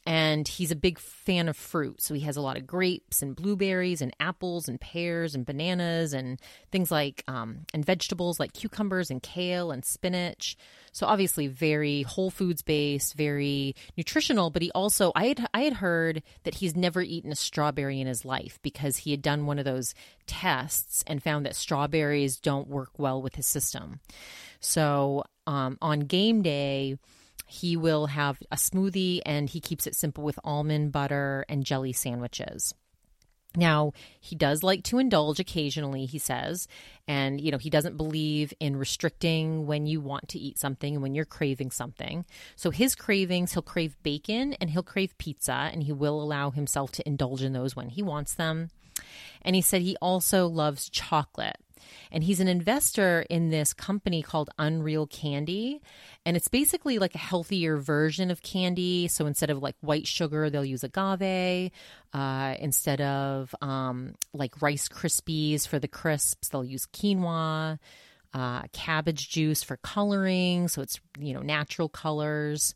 and 0.10 0.48
he's 0.48 0.72
a 0.72 0.76
big 0.76 0.98
fan 0.98 1.48
of 1.48 1.56
fruit. 1.56 2.02
So 2.02 2.16
he 2.16 2.22
has 2.22 2.36
a 2.36 2.42
lot 2.42 2.58
of 2.58 2.66
grapes 2.66 3.22
and 3.22 3.36
blueberries 3.36 4.02
and 4.02 4.12
apples 4.20 4.68
and 4.68 4.82
pears 4.82 5.36
and 5.36 5.46
bananas 5.46 6.14
and 6.14 6.42
things 6.72 6.90
like 6.90 7.24
um, 7.28 7.68
and 7.76 7.86
vegetables 7.86 8.40
like 8.40 8.54
cucumbers 8.54 9.12
and 9.12 9.22
kale 9.22 9.70
and 9.70 9.86
spinach. 9.86 10.58
So 10.94 11.06
obviously 11.06 11.46
very 11.46 12.02
whole 12.02 12.32
foods 12.32 12.64
based, 12.64 13.14
very 13.14 13.76
nutritional. 13.98 14.50
But 14.50 14.64
he 14.64 14.72
also 14.72 15.12
I 15.16 15.28
had 15.28 15.48
I 15.54 15.62
had 15.62 15.74
heard 15.74 16.24
that 16.42 16.56
he's 16.56 16.76
never 16.76 17.04
eaten 17.04 17.32
a 17.32 17.36
strawberry 17.36 18.02
in 18.02 18.08
his 18.08 18.26
life 18.26 18.58
because 18.64 18.98
he 18.98 19.12
had 19.12 19.22
done 19.22 19.46
one 19.46 19.60
of 19.60 19.66
those 19.66 19.94
tests 20.26 21.04
and 21.06 21.22
found 21.22 21.46
that 21.46 21.56
strawberries 21.56 22.38
don't 22.38 22.68
work 22.68 22.98
well 22.98 23.22
with 23.22 23.36
his 23.36 23.46
system. 23.46 24.00
So 24.60 25.24
um, 25.46 25.78
on 25.84 26.00
game 26.00 26.42
day 26.42 26.98
he 27.50 27.76
will 27.76 28.06
have 28.06 28.38
a 28.52 28.56
smoothie 28.56 29.22
and 29.26 29.50
he 29.50 29.60
keeps 29.60 29.88
it 29.88 29.96
simple 29.96 30.24
with 30.24 30.40
almond 30.44 30.92
butter 30.92 31.46
and 31.50 31.66
jelly 31.66 31.94
sandwiches. 31.94 32.76
Now, 33.56 33.94
he 34.20 34.36
does 34.36 34.62
like 34.62 34.84
to 34.86 35.00
indulge 35.00 35.40
occasionally, 35.40 36.06
he 36.06 36.20
says, 36.20 36.68
and 37.08 37.42
you 37.42 37.50
know, 37.50 37.58
he 37.58 37.72
doesn't 37.72 37.98
believe 37.98 38.54
in 38.60 38.78
restricting 38.78 39.66
when 39.66 39.88
you 39.88 40.00
want 40.00 40.30
to 40.30 40.40
eat 40.40 40.60
something 40.60 40.94
and 40.94 41.02
when 41.02 41.16
you're 41.16 41.26
craving 41.26 41.72
something. 41.72 42.26
So 42.56 42.70
his 42.70 42.94
cravings, 42.94 43.54
he'll 43.54 43.64
crave 43.64 43.98
bacon 44.04 44.54
and 44.62 44.70
he'll 44.70 44.84
crave 44.84 45.18
pizza 45.18 45.72
and 45.74 45.82
he 45.82 45.92
will 45.92 46.22
allow 46.22 46.52
himself 46.52 46.92
to 46.94 47.08
indulge 47.08 47.42
in 47.42 47.54
those 47.54 47.76
when 47.76 47.90
he 47.90 48.04
wants 48.04 48.36
them. 48.36 48.70
And 49.42 49.56
he 49.56 49.62
said 49.64 49.82
he 49.82 49.98
also 50.00 50.46
loves 50.46 50.88
chocolate. 50.88 51.58
And 52.12 52.24
he's 52.24 52.40
an 52.40 52.48
investor 52.48 53.26
in 53.30 53.50
this 53.50 53.74
company 53.74 54.22
called 54.22 54.50
Unreal 54.58 55.08
Candy. 55.08 55.82
And 56.26 56.36
it's 56.36 56.48
basically 56.48 57.00
like 57.00 57.16
a 57.16 57.20
healthier 57.20 57.78
version 57.78 58.32
of 58.32 58.42
candy. 58.42 59.08
So 59.08 59.26
instead 59.26 59.50
of 59.50 59.62
like 59.62 59.76
white 59.82 60.08
sugar, 60.08 60.50
they'll 60.50 60.66
use 60.66 60.84
agave. 60.84 61.72
Uh, 62.14 62.56
instead 62.60 63.02
of 63.02 63.54
um, 63.62 64.16
like 64.34 64.62
Rice 64.62 64.88
Krispies 64.90 65.68
for 65.68 65.80
the 65.80 65.88
crisps, 65.88 66.50
they'll 66.50 66.64
use 66.64 66.86
quinoa. 66.86 67.80
Uh, 68.32 68.62
cabbage 68.74 69.28
juice 69.30 69.64
for 69.64 69.78
coloring. 69.78 70.68
So 70.68 70.84
it's, 70.84 71.00
you 71.20 71.34
know, 71.34 71.42
natural 71.42 71.90
colors. 71.90 72.76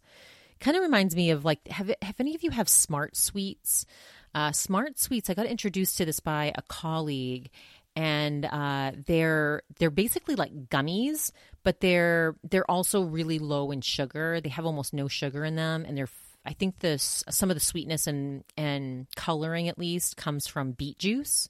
Kind 0.59 0.75
of 0.75 0.81
reminds 0.81 1.15
me 1.15 1.29
of 1.29 1.45
like, 1.45 1.67
have, 1.67 1.91
have 2.01 2.19
any 2.19 2.33
of 2.33 2.41
you 2.41 2.49
have 2.49 2.65
SmartSweets? 2.65 3.85
Uh, 4.33 4.49
SmartSweets, 4.49 5.29
I 5.29 5.35
got 5.35 5.45
introduced 5.45 5.97
to 5.97 6.05
this 6.05 6.19
by 6.19 6.51
a 6.55 6.63
colleague, 6.63 7.51
and 7.95 8.45
uh, 8.45 8.91
they're 9.05 9.63
they're 9.77 9.91
basically 9.91 10.35
like 10.35 10.69
gummies, 10.69 11.31
but 11.63 11.79
they're 11.79 12.35
they're 12.43 12.69
also 12.69 13.03
really 13.03 13.39
low 13.39 13.71
in 13.71 13.81
sugar. 13.81 14.41
They 14.41 14.49
have 14.49 14.65
almost 14.65 14.93
no 14.93 15.07
sugar 15.07 15.45
in 15.45 15.55
them, 15.55 15.85
and 15.87 15.97
they're 15.97 16.09
I 16.45 16.53
think 16.53 16.79
this 16.79 17.23
some 17.29 17.49
of 17.49 17.55
the 17.55 17.61
sweetness 17.61 18.07
and 18.07 18.43
and 18.57 19.07
coloring 19.15 19.69
at 19.69 19.77
least 19.77 20.17
comes 20.17 20.47
from 20.47 20.71
beet 20.71 20.97
juice, 20.99 21.47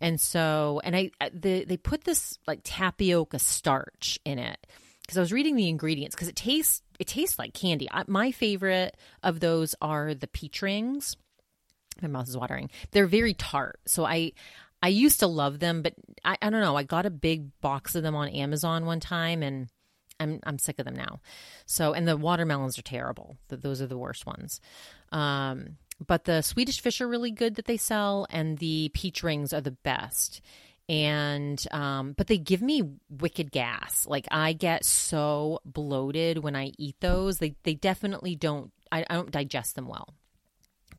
and 0.00 0.20
so 0.20 0.80
and 0.84 0.94
I 0.94 1.10
the, 1.32 1.64
they 1.64 1.76
put 1.76 2.04
this 2.04 2.38
like 2.46 2.60
tapioca 2.62 3.38
starch 3.38 4.18
in 4.24 4.38
it 4.38 4.66
because 5.02 5.16
I 5.16 5.20
was 5.20 5.32
reading 5.32 5.56
the 5.56 5.68
ingredients 5.68 6.14
because 6.14 6.28
it 6.28 6.36
tastes 6.36 6.82
it 6.98 7.06
tastes 7.06 7.38
like 7.38 7.54
candy. 7.54 7.88
I, 7.90 8.04
my 8.06 8.32
favorite 8.32 8.96
of 9.22 9.40
those 9.40 9.74
are 9.80 10.14
the 10.14 10.28
peach 10.28 10.60
rings. 10.60 11.16
My 12.02 12.08
mouth 12.08 12.28
is 12.28 12.36
watering. 12.36 12.70
They're 12.92 13.06
very 13.06 13.34
tart, 13.34 13.80
so 13.86 14.04
I 14.04 14.32
I 14.82 14.88
used 14.88 15.20
to 15.20 15.26
love 15.26 15.58
them, 15.58 15.82
but 15.82 15.94
I, 16.24 16.36
I 16.40 16.50
don't 16.50 16.60
know. 16.60 16.76
I 16.76 16.84
got 16.84 17.06
a 17.06 17.10
big 17.10 17.50
box 17.60 17.94
of 17.94 18.02
them 18.02 18.14
on 18.14 18.28
Amazon 18.28 18.86
one 18.86 19.00
time 19.00 19.42
and 19.42 19.68
I'm 20.20 20.40
I'm 20.44 20.58
sick 20.58 20.78
of 20.78 20.84
them 20.84 20.96
now. 20.96 21.20
So 21.66 21.92
and 21.92 22.06
the 22.06 22.16
watermelons 22.16 22.78
are 22.78 22.82
terrible. 22.82 23.36
Those 23.48 23.80
are 23.80 23.86
the 23.86 23.98
worst 23.98 24.26
ones. 24.26 24.60
Um, 25.12 25.76
but 26.04 26.24
the 26.24 26.42
Swedish 26.42 26.80
fish 26.80 27.00
are 27.00 27.08
really 27.08 27.30
good 27.30 27.56
that 27.56 27.66
they 27.66 27.76
sell, 27.76 28.26
and 28.30 28.58
the 28.58 28.90
peach 28.94 29.22
rings 29.22 29.52
are 29.52 29.60
the 29.60 29.72
best. 29.72 30.40
And 30.88 31.62
um, 31.70 32.14
but 32.16 32.28
they 32.28 32.38
give 32.38 32.62
me 32.62 32.82
wicked 33.10 33.52
gas. 33.52 34.06
Like 34.06 34.26
I 34.30 34.52
get 34.52 34.84
so 34.84 35.60
bloated 35.64 36.38
when 36.38 36.56
I 36.56 36.72
eat 36.78 36.96
those. 37.00 37.38
They 37.38 37.56
they 37.64 37.74
definitely 37.74 38.36
don't. 38.36 38.72
I, 38.90 39.04
I 39.08 39.14
don't 39.14 39.30
digest 39.30 39.74
them 39.74 39.88
well. 39.88 40.14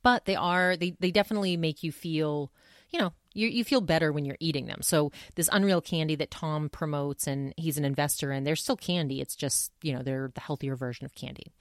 But 0.04 0.26
they 0.26 0.36
are 0.36 0.78
they 0.78 0.96
they 1.00 1.12
definitely 1.12 1.58
make 1.58 1.84
you 1.84 1.92
feel 1.92 2.52
you 2.90 3.00
know 3.00 3.14
you, 3.34 3.48
you 3.48 3.64
feel 3.64 3.82
better 3.82 4.12
when 4.12 4.26
you're 4.26 4.38
eating 4.40 4.66
them. 4.66 4.82
So 4.82 5.12
this 5.36 5.50
Unreal 5.52 5.82
candy 5.82 6.16
that 6.16 6.32
Tom 6.32 6.70
promotes 6.70 7.28
and 7.28 7.54
he's 7.58 7.78
an 7.78 7.86
investor 7.86 8.32
in, 8.32 8.44
they're 8.44 8.56
still 8.56 8.76
candy. 8.76 9.22
It's 9.22 9.36
just, 9.36 9.72
you 9.82 9.94
know, 9.94 10.02
they're 10.02 10.32
the 10.34 10.42
healthier 10.42 10.76
version 10.76 11.06
of 11.06 11.16
candy. 11.16 11.52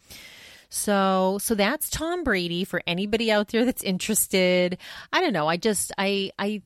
So 0.70 1.38
so 1.40 1.54
that's 1.54 1.88
Tom 1.88 2.24
Brady 2.24 2.64
for 2.64 2.82
anybody 2.86 3.30
out 3.30 3.48
there 3.48 3.64
that's 3.64 3.82
interested. 3.82 4.78
I 5.12 5.20
don't 5.20 5.32
know. 5.32 5.46
I 5.46 5.56
just 5.56 5.92
I 5.96 6.30
I 6.38 6.62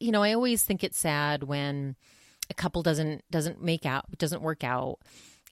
you 0.00 0.10
know, 0.10 0.22
I 0.22 0.32
always 0.32 0.62
think 0.62 0.82
it's 0.82 0.98
sad 0.98 1.44
when 1.44 1.96
a 2.50 2.54
couple 2.54 2.82
doesn't 2.82 3.24
doesn't 3.30 3.62
make 3.62 3.86
out 3.86 4.06
doesn't 4.18 4.42
work 4.42 4.64
out. 4.64 4.98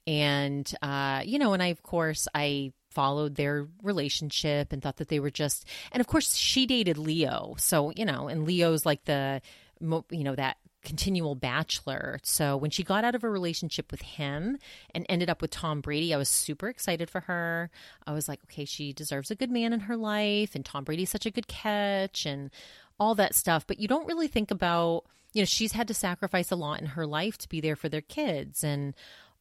And 0.07 0.71
uh, 0.81 1.21
you 1.23 1.37
know, 1.37 1.53
and 1.53 1.61
I 1.61 1.67
of 1.67 1.83
course 1.83 2.27
I 2.33 2.73
followed 2.91 3.35
their 3.35 3.67
relationship 3.81 4.71
and 4.71 4.81
thought 4.81 4.97
that 4.97 5.07
they 5.07 5.19
were 5.19 5.31
just 5.31 5.67
and 5.91 6.01
of 6.01 6.07
course 6.07 6.35
she 6.35 6.65
dated 6.65 6.97
Leo. 6.97 7.55
So 7.57 7.91
you 7.95 8.05
know 8.05 8.27
and 8.27 8.45
Leo's 8.45 8.85
like 8.85 9.05
the 9.05 9.41
you 9.79 10.23
know 10.23 10.35
that 10.35 10.57
continual 10.83 11.35
bachelor. 11.35 12.19
So 12.23 12.57
when 12.57 12.71
she 12.71 12.83
got 12.83 13.03
out 13.03 13.13
of 13.13 13.23
a 13.23 13.29
relationship 13.29 13.91
with 13.91 14.01
him 14.01 14.57
and 14.95 15.05
ended 15.09 15.29
up 15.29 15.41
with 15.41 15.51
Tom 15.51 15.81
Brady 15.81 16.13
I 16.13 16.17
was 16.17 16.29
super 16.29 16.69
excited 16.69 17.09
for 17.09 17.21
her. 17.21 17.69
I 18.05 18.13
was 18.13 18.27
like 18.27 18.39
okay 18.45 18.65
she 18.65 18.93
deserves 18.93 19.31
a 19.31 19.35
good 19.35 19.51
man 19.51 19.73
in 19.73 19.81
her 19.81 19.97
life 19.97 20.55
and 20.55 20.65
Tom 20.65 20.83
Brady's 20.83 21.09
such 21.09 21.25
a 21.25 21.31
good 21.31 21.47
catch 21.47 22.25
and 22.25 22.51
all 22.99 23.15
that 23.15 23.35
stuff. 23.35 23.65
But 23.65 23.79
you 23.79 23.87
don't 23.87 24.07
really 24.07 24.27
think 24.27 24.51
about 24.51 25.05
you 25.33 25.41
know 25.41 25.45
she's 25.45 25.71
had 25.71 25.87
to 25.87 25.93
sacrifice 25.93 26.51
a 26.51 26.55
lot 26.55 26.79
in 26.81 26.87
her 26.87 27.07
life 27.07 27.37
to 27.39 27.49
be 27.49 27.61
there 27.61 27.75
for 27.75 27.89
their 27.89 28.01
kids 28.01 28.63
and 28.63 28.95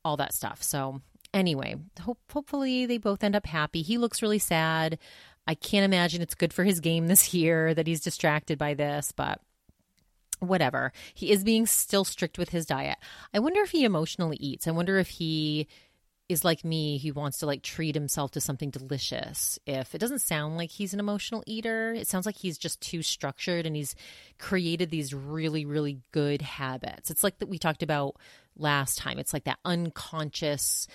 all 0.04 0.16
that 0.16 0.34
stuff. 0.34 0.62
So 0.62 1.00
anyway, 1.32 1.76
hope, 2.00 2.18
hopefully 2.32 2.86
they 2.86 2.98
both 2.98 3.24
end 3.24 3.36
up 3.36 3.46
happy. 3.46 3.82
He 3.82 3.98
looks 3.98 4.22
really 4.22 4.38
sad. 4.38 4.98
I 5.46 5.54
can't 5.54 5.84
imagine 5.84 6.22
it's 6.22 6.34
good 6.34 6.52
for 6.52 6.64
his 6.64 6.80
game 6.80 7.06
this 7.06 7.34
year 7.34 7.74
that 7.74 7.86
he's 7.86 8.00
distracted 8.00 8.58
by 8.58 8.74
this, 8.74 9.12
but 9.12 9.40
whatever. 10.40 10.92
He 11.14 11.30
is 11.30 11.44
being 11.44 11.66
still 11.66 12.04
strict 12.04 12.38
with 12.38 12.50
his 12.50 12.66
diet. 12.66 12.98
I 13.34 13.38
wonder 13.38 13.60
if 13.60 13.70
he 13.70 13.84
emotionally 13.84 14.36
eats. 14.38 14.66
I 14.66 14.72
wonder 14.72 14.98
if 14.98 15.08
he 15.08 15.68
is 16.30 16.44
like 16.44 16.64
me 16.64 16.96
he 16.96 17.10
wants 17.10 17.38
to 17.38 17.46
like 17.46 17.60
treat 17.60 17.94
himself 17.94 18.30
to 18.30 18.40
something 18.40 18.70
delicious 18.70 19.58
if 19.66 19.96
it 19.96 19.98
doesn't 19.98 20.20
sound 20.20 20.56
like 20.56 20.70
he's 20.70 20.94
an 20.94 21.00
emotional 21.00 21.42
eater 21.44 21.92
it 21.92 22.06
sounds 22.06 22.24
like 22.24 22.36
he's 22.36 22.56
just 22.56 22.80
too 22.80 23.02
structured 23.02 23.66
and 23.66 23.74
he's 23.74 23.96
created 24.38 24.90
these 24.90 25.12
really 25.12 25.64
really 25.64 25.98
good 26.12 26.40
habits 26.40 27.10
it's 27.10 27.24
like 27.24 27.36
that 27.40 27.48
we 27.48 27.58
talked 27.58 27.82
about 27.82 28.14
last 28.56 28.96
time 28.96 29.18
it's 29.18 29.32
like 29.32 29.42
that 29.42 29.58
unconscious 29.64 30.86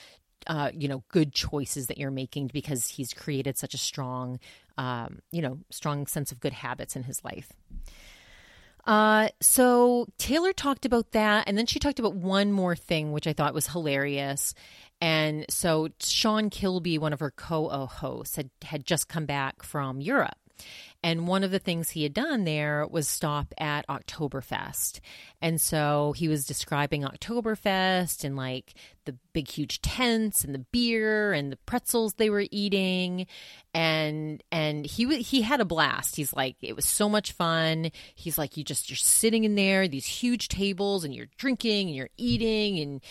uh, 0.48 0.72
you 0.74 0.88
know, 0.88 1.04
good 1.10 1.34
choices 1.34 1.88
that 1.88 1.98
you're 1.98 2.12
making 2.12 2.48
because 2.48 2.88
he's 2.88 3.14
created 3.14 3.58
such 3.58 3.74
a 3.74 3.78
strong, 3.78 4.40
um, 4.78 5.20
you 5.32 5.42
know, 5.42 5.60
strong 5.70 6.08
sense 6.08 6.32
of 6.32 6.40
good 6.40 6.54
habits 6.54 6.96
in 6.96 7.04
his 7.04 7.24
life. 7.24 7.52
Uh, 8.86 9.30
so 9.42 10.06
Taylor 10.18 10.54
talked 10.54 10.86
about 10.86 11.12
that, 11.12 11.48
and 11.48 11.58
then 11.58 11.66
she 11.66 11.80
talked 11.80 12.00
about 12.00 12.14
one 12.14 12.52
more 12.52 12.76
thing, 12.76 13.12
which 13.12 13.26
I 13.26 13.34
thought 13.34 13.54
was 13.54 13.68
hilarious. 13.68 14.54
And 15.02 15.46
so 15.50 15.90
Sean 16.00 16.50
Kilby, 16.50 16.98
one 16.98 17.12
of 17.14 17.20
her 17.20 17.32
co-hosts, 17.32 18.36
had 18.36 18.50
had 18.64 18.86
just 18.86 19.10
come 19.10 19.26
back 19.26 19.64
from 19.64 20.02
Europe, 20.02 20.38
and 21.06 21.28
one 21.28 21.44
of 21.44 21.52
the 21.52 21.60
things 21.60 21.92
he 21.92 22.02
had 22.02 22.16
done 22.16 22.46
there 22.46 22.88
was 22.90 23.08
stop 23.08 23.54
at 23.60 23.86
Oktoberfest. 23.88 25.02
And 25.40 25.62
so 25.62 26.16
he 26.18 26.28
was 26.28 26.48
describing 26.48 27.04
Oktoberfest 27.04 28.24
and 28.24 28.36
like 28.36 28.74
the 29.06 29.16
big, 29.32 29.48
huge 29.48 29.84
tents 29.84 30.44
and 30.44 30.56
the 30.56 30.66
beer 30.72 31.32
and 31.32 31.52
the 31.52 31.58
pretzels 31.58 32.16
they 32.16 32.32
were 32.32 32.46
eating. 32.50 33.28
And, 33.72 34.44
and 34.52 34.84
he, 34.84 35.22
he 35.22 35.44
had 35.44 35.62
a 35.62 35.66
blast. 35.66 36.16
He's 36.16 36.34
like, 36.34 36.56
it 36.64 36.76
was 36.76 36.86
so 36.86 37.08
much 37.08 37.34
fun. 37.34 37.92
He's 38.16 38.40
like, 38.40 38.58
you 38.58 38.64
just, 38.64 38.90
you're 38.90 38.98
sitting 38.98 39.44
in 39.44 39.54
there, 39.54 39.88
these 39.88 40.08
huge 40.08 40.48
tables 40.48 41.04
and 41.04 41.14
you're 41.14 41.28
drinking 41.38 41.90
and 41.90 41.96
you're 41.96 42.10
eating 42.18 42.80
and, 42.80 43.02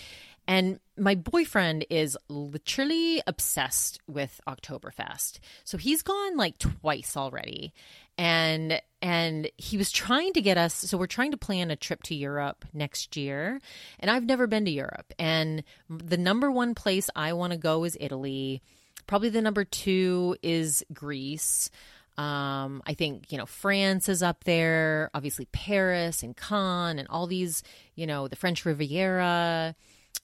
and 0.47 0.79
my 0.97 1.15
boyfriend 1.15 1.87
is 1.91 2.17
literally 2.29 3.23
obsessed 3.27 3.99
with 4.07 4.41
Oktoberfest. 4.47 5.39
So 5.65 5.79
he's 5.79 6.03
gone 6.03 6.37
like 6.37 6.59
twice 6.59 7.17
already. 7.17 7.73
And 8.17 8.81
and 9.03 9.51
he 9.57 9.77
was 9.77 9.91
trying 9.91 10.33
to 10.35 10.43
get 10.43 10.57
us 10.57 10.75
so 10.75 10.97
we're 10.97 11.07
trying 11.07 11.33
to 11.33 11.37
plan 11.37 11.71
a 11.71 11.77
trip 11.77 12.03
to 12.05 12.15
Europe 12.15 12.65
next 12.73 13.17
year. 13.17 13.61
And 13.99 14.11
I've 14.11 14.25
never 14.25 14.47
been 14.47 14.65
to 14.67 14.71
Europe. 14.71 15.13
And 15.19 15.65
the 15.89 16.19
number 16.19 16.51
one 16.51 16.75
place 16.75 17.11
I 17.17 17.33
want 17.33 17.53
to 17.53 17.59
go 17.59 17.85
is 17.85 17.97
Italy. 18.01 18.63
Probably 19.07 19.29
the 19.29 19.43
number 19.43 19.65
2 19.65 20.37
is 20.43 20.85
Greece. 20.93 21.71
Um, 22.17 22.81
I 22.87 22.95
think, 22.95 23.33
you 23.33 23.39
know, 23.39 23.45
France 23.45 24.09
is 24.09 24.23
up 24.23 24.45
there, 24.45 25.11
obviously 25.13 25.47
Paris 25.47 26.23
and 26.23 26.37
Cannes 26.37 27.01
and 27.01 27.09
all 27.09 27.27
these, 27.27 27.65
you 27.97 28.07
know, 28.07 28.29
the 28.29 28.37
French 28.37 28.65
Riviera 28.65 29.75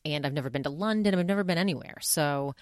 and 0.05 0.25
I've 0.25 0.33
never 0.33 0.51
been 0.51 0.63
to 0.65 0.71
London. 0.71 1.15
I've 1.15 1.27
never 1.27 1.45
been 1.45 1.59
anywhere. 1.59 1.99
So 2.01 2.55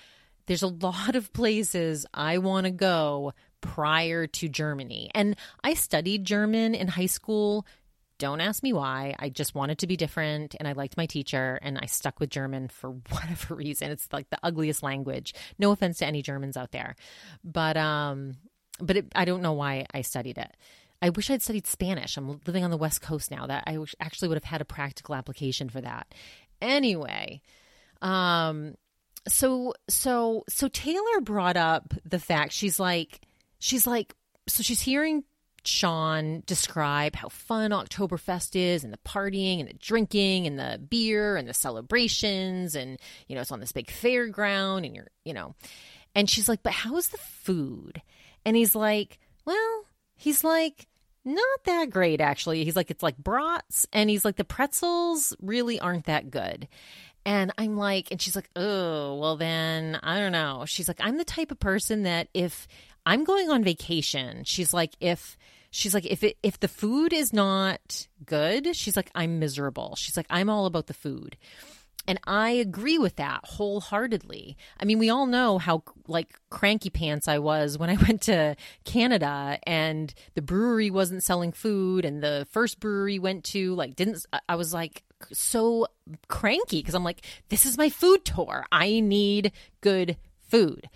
there's 0.46 0.62
a 0.62 0.66
lot 0.82 1.16
of 1.16 1.32
places 1.32 2.06
I 2.12 2.38
want 2.38 2.64
to 2.64 2.70
go 2.70 3.32
prior 3.60 4.26
to 4.26 4.48
Germany. 4.48 5.10
And 5.14 5.36
I 5.62 5.74
studied 5.74 6.24
German 6.24 6.74
in 6.74 6.88
high 6.88 7.06
school. 7.06 7.66
Don't 8.18 8.40
ask 8.40 8.62
me 8.62 8.72
why. 8.72 9.14
I 9.18 9.28
just 9.28 9.54
wanted 9.54 9.78
to 9.78 9.86
be 9.86 9.96
different 9.96 10.56
and 10.58 10.66
I 10.66 10.72
liked 10.72 10.96
my 10.96 11.06
teacher 11.06 11.58
and 11.62 11.78
I 11.80 11.86
stuck 11.86 12.18
with 12.18 12.30
German 12.30 12.68
for 12.68 12.90
whatever 13.10 13.54
reason. 13.54 13.90
It's 13.90 14.08
like 14.12 14.28
the 14.30 14.38
ugliest 14.42 14.82
language. 14.82 15.34
No 15.58 15.70
offense 15.70 15.98
to 15.98 16.06
any 16.06 16.22
Germans 16.22 16.56
out 16.56 16.72
there. 16.72 16.96
But 17.44 17.76
um 17.76 18.34
but 18.80 18.96
it, 18.96 19.06
I 19.14 19.24
don't 19.24 19.42
know 19.42 19.54
why 19.54 19.86
I 19.92 20.02
studied 20.02 20.38
it. 20.38 20.56
I 21.00 21.10
wish 21.10 21.30
I'd 21.30 21.42
studied 21.42 21.66
Spanish. 21.66 22.16
I'm 22.16 22.40
living 22.46 22.64
on 22.64 22.70
the 22.70 22.76
West 22.76 23.02
Coast 23.02 23.30
now. 23.30 23.46
That 23.46 23.64
I 23.66 23.78
actually 24.00 24.28
would 24.28 24.36
have 24.36 24.44
had 24.44 24.60
a 24.60 24.66
practical 24.66 25.14
application 25.14 25.68
for 25.68 25.80
that. 25.80 26.12
Anyway, 26.60 27.40
um, 28.02 28.74
so 29.28 29.74
so 29.88 30.44
so 30.48 30.68
Taylor 30.68 31.20
brought 31.22 31.56
up 31.56 31.94
the 32.04 32.18
fact 32.18 32.52
she's 32.52 32.80
like 32.80 33.20
she's 33.58 33.86
like 33.86 34.14
so 34.46 34.62
she's 34.62 34.80
hearing 34.80 35.24
Sean 35.64 36.42
describe 36.46 37.14
how 37.14 37.28
fun 37.28 37.72
Oktoberfest 37.72 38.56
is 38.56 38.84
and 38.84 38.92
the 38.92 38.98
partying 38.98 39.60
and 39.60 39.68
the 39.68 39.74
drinking 39.74 40.46
and 40.46 40.58
the 40.58 40.80
beer 40.88 41.36
and 41.36 41.48
the 41.48 41.54
celebrations 41.54 42.74
and 42.74 42.98
you 43.26 43.34
know 43.34 43.42
it's 43.42 43.52
on 43.52 43.60
this 43.60 43.72
big 43.72 43.88
fairground 43.88 44.86
and 44.86 44.94
you're 44.94 45.08
you 45.24 45.34
know 45.34 45.54
and 46.14 46.30
she's 46.30 46.48
like 46.48 46.62
but 46.62 46.72
how's 46.72 47.08
the 47.08 47.18
food 47.18 48.00
and 48.44 48.56
he's 48.56 48.74
like 48.74 49.18
well 49.44 49.84
he's 50.16 50.42
like 50.42 50.87
not 51.34 51.64
that 51.64 51.90
great 51.90 52.20
actually. 52.20 52.64
He's 52.64 52.76
like 52.76 52.90
it's 52.90 53.02
like 53.02 53.16
brats 53.16 53.86
and 53.92 54.10
he's 54.10 54.24
like 54.24 54.36
the 54.36 54.44
pretzels 54.44 55.34
really 55.40 55.78
aren't 55.78 56.06
that 56.06 56.30
good. 56.30 56.68
And 57.24 57.52
I'm 57.58 57.76
like 57.76 58.10
and 58.10 58.20
she's 58.20 58.34
like, 58.34 58.48
"Oh, 58.56 59.16
well 59.16 59.36
then, 59.36 59.98
I 60.02 60.18
don't 60.18 60.32
know." 60.32 60.64
She's 60.66 60.88
like, 60.88 61.00
"I'm 61.00 61.18
the 61.18 61.24
type 61.24 61.50
of 61.50 61.60
person 61.60 62.04
that 62.04 62.28
if 62.32 62.66
I'm 63.04 63.24
going 63.24 63.50
on 63.50 63.62
vacation, 63.64 64.44
she's 64.44 64.72
like 64.72 64.94
if 65.00 65.36
she's 65.70 65.94
like 65.94 66.06
if 66.06 66.24
it 66.24 66.38
if 66.42 66.58
the 66.60 66.68
food 66.68 67.12
is 67.12 67.32
not 67.32 68.08
good, 68.24 68.74
she's 68.74 68.96
like 68.96 69.10
I'm 69.14 69.38
miserable. 69.38 69.94
She's 69.96 70.16
like 70.16 70.26
I'm 70.30 70.48
all 70.48 70.66
about 70.66 70.86
the 70.86 70.94
food. 70.94 71.36
And 72.08 72.18
I 72.26 72.52
agree 72.52 72.96
with 72.96 73.16
that 73.16 73.40
wholeheartedly. 73.44 74.56
I 74.80 74.84
mean, 74.86 74.98
we 74.98 75.10
all 75.10 75.26
know 75.26 75.58
how 75.58 75.82
like 76.06 76.40
cranky 76.48 76.88
pants 76.88 77.28
I 77.28 77.38
was 77.38 77.76
when 77.76 77.90
I 77.90 77.96
went 78.08 78.22
to 78.22 78.56
Canada 78.84 79.58
and 79.64 80.14
the 80.34 80.40
brewery 80.40 80.90
wasn't 80.90 81.22
selling 81.22 81.52
food 81.52 82.06
and 82.06 82.22
the 82.22 82.46
first 82.50 82.80
brewery 82.80 83.18
went 83.18 83.44
to 83.44 83.74
like 83.74 83.94
didn't 83.94 84.24
I 84.48 84.54
was 84.54 84.72
like 84.72 85.04
so 85.32 85.86
cranky 86.28 86.80
because 86.80 86.94
I'm 86.94 87.04
like 87.04 87.20
this 87.50 87.66
is 87.66 87.76
my 87.76 87.90
food 87.90 88.24
tour. 88.24 88.64
I 88.72 89.00
need 89.00 89.52
good 89.82 90.16
food. 90.48 90.88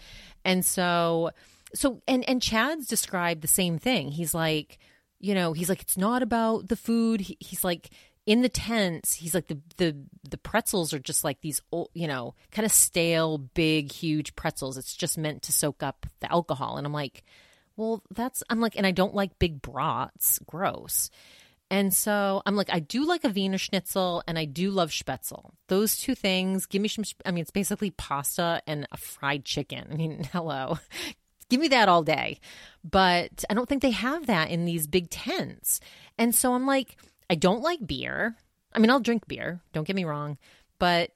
And 0.46 0.64
so 0.64 1.30
so 1.74 2.00
and 2.08 2.26
and 2.26 2.40
Chad's 2.40 2.86
described 2.86 3.42
the 3.42 3.48
same 3.48 3.78
thing. 3.78 4.12
He's 4.12 4.32
like, 4.32 4.78
you 5.20 5.34
know, 5.34 5.52
he's 5.52 5.68
like, 5.68 5.82
it's 5.82 5.98
not 5.98 6.22
about 6.22 6.68
the 6.68 6.76
food. 6.76 7.20
He, 7.20 7.36
he's 7.38 7.64
like, 7.64 7.90
in 8.26 8.42
the 8.42 8.48
tents, 8.48 9.14
he's 9.14 9.34
like 9.34 9.48
the 9.48 9.58
the 9.76 9.96
the 10.28 10.38
pretzels 10.38 10.92
are 10.92 10.98
just 10.98 11.24
like 11.24 11.40
these 11.40 11.60
old, 11.72 11.90
you 11.94 12.06
know, 12.06 12.34
kind 12.52 12.64
of 12.64 12.72
stale, 12.72 13.38
big, 13.38 13.90
huge 13.90 14.36
pretzels. 14.36 14.78
It's 14.78 14.94
just 14.94 15.18
meant 15.18 15.42
to 15.42 15.52
soak 15.52 15.82
up 15.82 16.06
the 16.20 16.30
alcohol. 16.30 16.76
And 16.76 16.86
I'm 16.86 16.92
like, 16.92 17.24
well, 17.76 18.02
that's 18.10 18.42
I'm 18.48 18.60
like, 18.60 18.76
and 18.76 18.86
I 18.86 18.92
don't 18.92 19.14
like 19.14 19.38
big 19.38 19.60
brats. 19.60 20.38
Gross. 20.46 21.10
And 21.68 21.92
so 21.92 22.42
I'm 22.44 22.54
like, 22.54 22.68
I 22.70 22.80
do 22.80 23.06
like 23.06 23.24
a 23.24 23.30
Wiener 23.30 23.56
Schnitzel 23.56 24.22
and 24.28 24.38
I 24.38 24.44
do 24.44 24.70
love 24.70 24.90
Spätzle. 24.90 25.52
Those 25.68 25.96
two 25.96 26.14
things, 26.14 26.66
give 26.66 26.82
me 26.82 26.88
some. 26.88 27.04
I 27.24 27.30
mean, 27.30 27.42
it's 27.42 27.50
basically 27.50 27.90
pasta 27.90 28.62
and 28.66 28.86
a 28.92 28.98
fried 28.98 29.44
chicken. 29.46 29.88
I 29.90 29.94
mean, 29.96 30.22
hello, 30.32 30.78
give 31.48 31.60
me 31.60 31.68
that 31.68 31.88
all 31.88 32.02
day. 32.02 32.38
But 32.84 33.44
I 33.50 33.54
don't 33.54 33.68
think 33.68 33.82
they 33.82 33.90
have 33.90 34.26
that 34.26 34.50
in 34.50 34.64
these 34.64 34.86
big 34.86 35.10
tents. 35.10 35.80
And 36.18 36.34
so 36.34 36.52
I'm 36.52 36.66
like, 36.66 36.96
I 37.32 37.34
don't 37.34 37.62
like 37.62 37.86
beer. 37.86 38.36
I 38.74 38.78
mean, 38.78 38.90
I'll 38.90 39.00
drink 39.00 39.26
beer, 39.26 39.62
don't 39.72 39.86
get 39.86 39.96
me 39.96 40.04
wrong, 40.04 40.36
but 40.78 41.12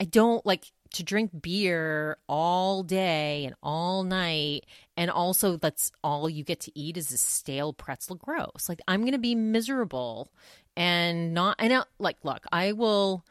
I 0.00 0.04
don't 0.04 0.44
like 0.44 0.72
to 0.94 1.04
drink 1.04 1.30
beer 1.40 2.16
all 2.28 2.82
day 2.82 3.44
and 3.44 3.54
all 3.62 4.02
night. 4.02 4.66
And 4.96 5.12
also 5.12 5.56
that's 5.56 5.92
all 6.02 6.28
you 6.28 6.42
get 6.42 6.58
to 6.62 6.76
eat 6.76 6.96
is 6.96 7.12
a 7.12 7.18
stale 7.18 7.72
pretzel 7.72 8.16
gross. 8.16 8.68
Like 8.68 8.80
i'm 8.88 9.04
gonna 9.04 9.16
be 9.16 9.36
miserable 9.36 10.32
and 10.76 11.32
not 11.34 11.54
i 11.60 11.68
know 11.68 11.84
like 12.00 12.16
look 12.24 12.44
i 12.50 12.72
will 12.72 13.24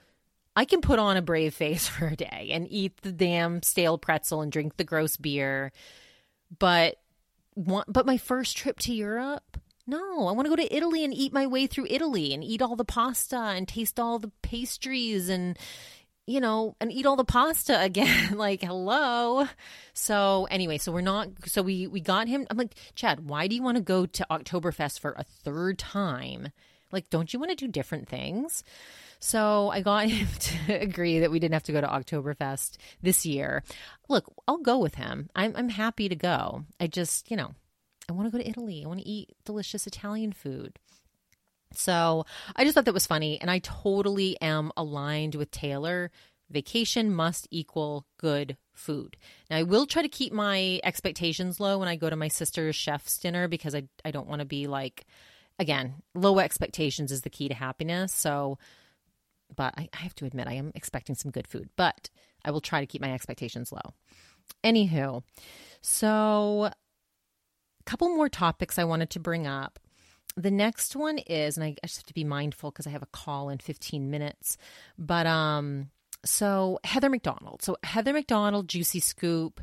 i 0.55 0.63
can 0.63 0.79
put 0.79 0.99
on 0.99 1.17
a 1.17 1.21
brave 1.21 1.53
face 1.53 1.87
for 1.89 2.07
a 2.07 2.15
day 2.15 2.51
and 2.51 2.71
eat 2.71 3.01
the 3.01 3.11
damn 3.11 3.61
stale 3.63 3.97
pretzel 3.97 4.41
and 4.41 4.51
drink 4.51 4.77
the 4.77 4.85
gross 4.85 5.17
beer. 5.17 5.73
But 6.57 7.01
but 7.55 8.05
my 8.05 8.17
first 8.17 8.55
trip 8.55 8.79
to 8.79 8.93
europe 8.93 9.57
no, 9.85 10.27
I 10.27 10.31
want 10.31 10.45
to 10.45 10.49
go 10.49 10.55
to 10.55 10.75
Italy 10.75 11.03
and 11.03 11.13
eat 11.13 11.33
my 11.33 11.45
way 11.47 11.67
through 11.67 11.87
Italy 11.89 12.33
and 12.33 12.43
eat 12.43 12.61
all 12.61 12.75
the 12.75 12.85
pasta 12.85 13.37
and 13.37 13.67
taste 13.67 13.99
all 13.99 14.19
the 14.19 14.31
pastries 14.41 15.29
and 15.29 15.57
you 16.25 16.39
know, 16.39 16.75
and 16.79 16.89
eat 16.89 17.05
all 17.05 17.17
the 17.17 17.25
pasta 17.25 17.81
again. 17.83 18.37
like, 18.37 18.61
hello. 18.61 19.47
So 19.93 20.47
anyway, 20.49 20.77
so 20.77 20.91
we're 20.91 21.01
not 21.01 21.29
so 21.45 21.61
we 21.61 21.87
we 21.87 21.99
got 21.99 22.27
him 22.27 22.47
I'm 22.49 22.57
like, 22.57 22.75
Chad, 22.95 23.27
why 23.27 23.47
do 23.47 23.55
you 23.55 23.63
want 23.63 23.77
to 23.77 23.83
go 23.83 24.05
to 24.05 24.27
Oktoberfest 24.29 24.99
for 24.99 25.11
a 25.11 25.23
third 25.23 25.79
time? 25.79 26.49
Like, 26.91 27.09
don't 27.09 27.33
you 27.33 27.39
want 27.39 27.49
to 27.49 27.55
do 27.55 27.67
different 27.67 28.07
things? 28.07 28.63
So 29.19 29.69
I 29.69 29.81
got 29.81 30.07
him 30.09 30.27
to 30.27 30.73
agree 30.73 31.19
that 31.19 31.31
we 31.31 31.39
didn't 31.39 31.53
have 31.53 31.63
to 31.63 31.71
go 31.71 31.81
to 31.81 31.87
Oktoberfest 31.87 32.77
this 33.01 33.25
year. 33.25 33.63
Look, 34.07 34.31
I'll 34.47 34.57
go 34.57 34.77
with 34.77 34.95
him. 34.95 35.29
I'm 35.35 35.53
I'm 35.55 35.69
happy 35.69 36.07
to 36.07 36.15
go. 36.15 36.63
I 36.79 36.87
just, 36.87 37.29
you 37.29 37.37
know, 37.37 37.53
I 38.09 38.13
want 38.13 38.27
to 38.27 38.31
go 38.31 38.41
to 38.41 38.49
Italy. 38.49 38.83
I 38.83 38.87
want 38.87 38.99
to 38.99 39.07
eat 39.07 39.29
delicious 39.45 39.87
Italian 39.87 40.33
food. 40.33 40.79
So 41.73 42.25
I 42.55 42.63
just 42.63 42.75
thought 42.75 42.85
that 42.85 42.93
was 42.93 43.07
funny. 43.07 43.39
And 43.41 43.49
I 43.49 43.59
totally 43.59 44.39
am 44.41 44.71
aligned 44.77 45.35
with 45.35 45.51
Taylor. 45.51 46.11
Vacation 46.49 47.13
must 47.13 47.47
equal 47.49 48.05
good 48.17 48.57
food. 48.73 49.17
Now, 49.49 49.57
I 49.57 49.63
will 49.63 49.85
try 49.85 50.01
to 50.01 50.09
keep 50.09 50.33
my 50.33 50.79
expectations 50.83 51.59
low 51.59 51.79
when 51.79 51.87
I 51.87 51.95
go 51.95 52.09
to 52.09 52.15
my 52.15 52.27
sister's 52.27 52.75
chef's 52.75 53.17
dinner 53.17 53.47
because 53.47 53.73
I, 53.73 53.83
I 54.05 54.11
don't 54.11 54.27
want 54.27 54.39
to 54.39 54.45
be 54.45 54.67
like, 54.67 55.05
again, 55.57 55.95
low 56.13 56.39
expectations 56.39 57.11
is 57.11 57.21
the 57.21 57.29
key 57.29 57.47
to 57.47 57.55
happiness. 57.55 58.13
So, 58.13 58.57
but 59.55 59.73
I, 59.77 59.89
I 59.93 59.97
have 59.97 60.15
to 60.15 60.25
admit, 60.25 60.47
I 60.47 60.53
am 60.53 60.71
expecting 60.75 61.15
some 61.15 61.31
good 61.31 61.47
food, 61.47 61.69
but 61.75 62.09
I 62.43 62.51
will 62.51 62.61
try 62.61 62.81
to 62.81 62.87
keep 62.87 63.01
my 63.01 63.13
expectations 63.13 63.71
low. 63.71 63.93
Anywho, 64.63 65.23
so 65.81 66.71
couple 67.83 68.09
more 68.09 68.29
topics 68.29 68.77
I 68.79 68.83
wanted 68.83 69.09
to 69.11 69.19
bring 69.19 69.47
up 69.47 69.79
the 70.35 70.51
next 70.51 70.95
one 70.95 71.19
is, 71.19 71.57
and 71.57 71.63
I, 71.63 71.75
just 71.83 71.97
have 71.97 72.05
to 72.07 72.13
be 72.13 72.23
mindful 72.23 72.71
because 72.71 72.87
I 72.87 72.91
have 72.91 73.03
a 73.03 73.07
call 73.07 73.49
in 73.49 73.59
15 73.59 74.09
minutes. 74.09 74.57
But 74.97 75.27
um, 75.27 75.89
so 76.25 76.79
Heather 76.83 77.09
McDonald. 77.09 77.61
So 77.61 77.77
Heather 77.83 78.13
McDonald, 78.13 78.67
Juicy 78.67 78.99
Scoop. 78.99 79.61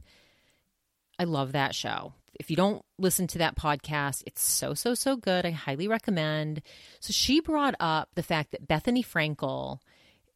I 1.18 1.24
love 1.24 1.52
that 1.52 1.74
show. 1.74 2.14
If 2.38 2.50
you 2.50 2.56
don't 2.56 2.82
listen 2.98 3.26
to 3.28 3.38
that 3.38 3.56
podcast, 3.56 4.22
it's 4.26 4.42
so, 4.42 4.72
so, 4.72 4.94
so 4.94 5.16
good. 5.16 5.44
I 5.44 5.50
highly 5.50 5.88
recommend. 5.88 6.62
So 7.00 7.12
she 7.12 7.40
brought 7.40 7.74
up 7.80 8.10
the 8.14 8.22
fact 8.22 8.52
that 8.52 8.66
Bethenny 8.66 9.04
Frankel, 9.04 9.78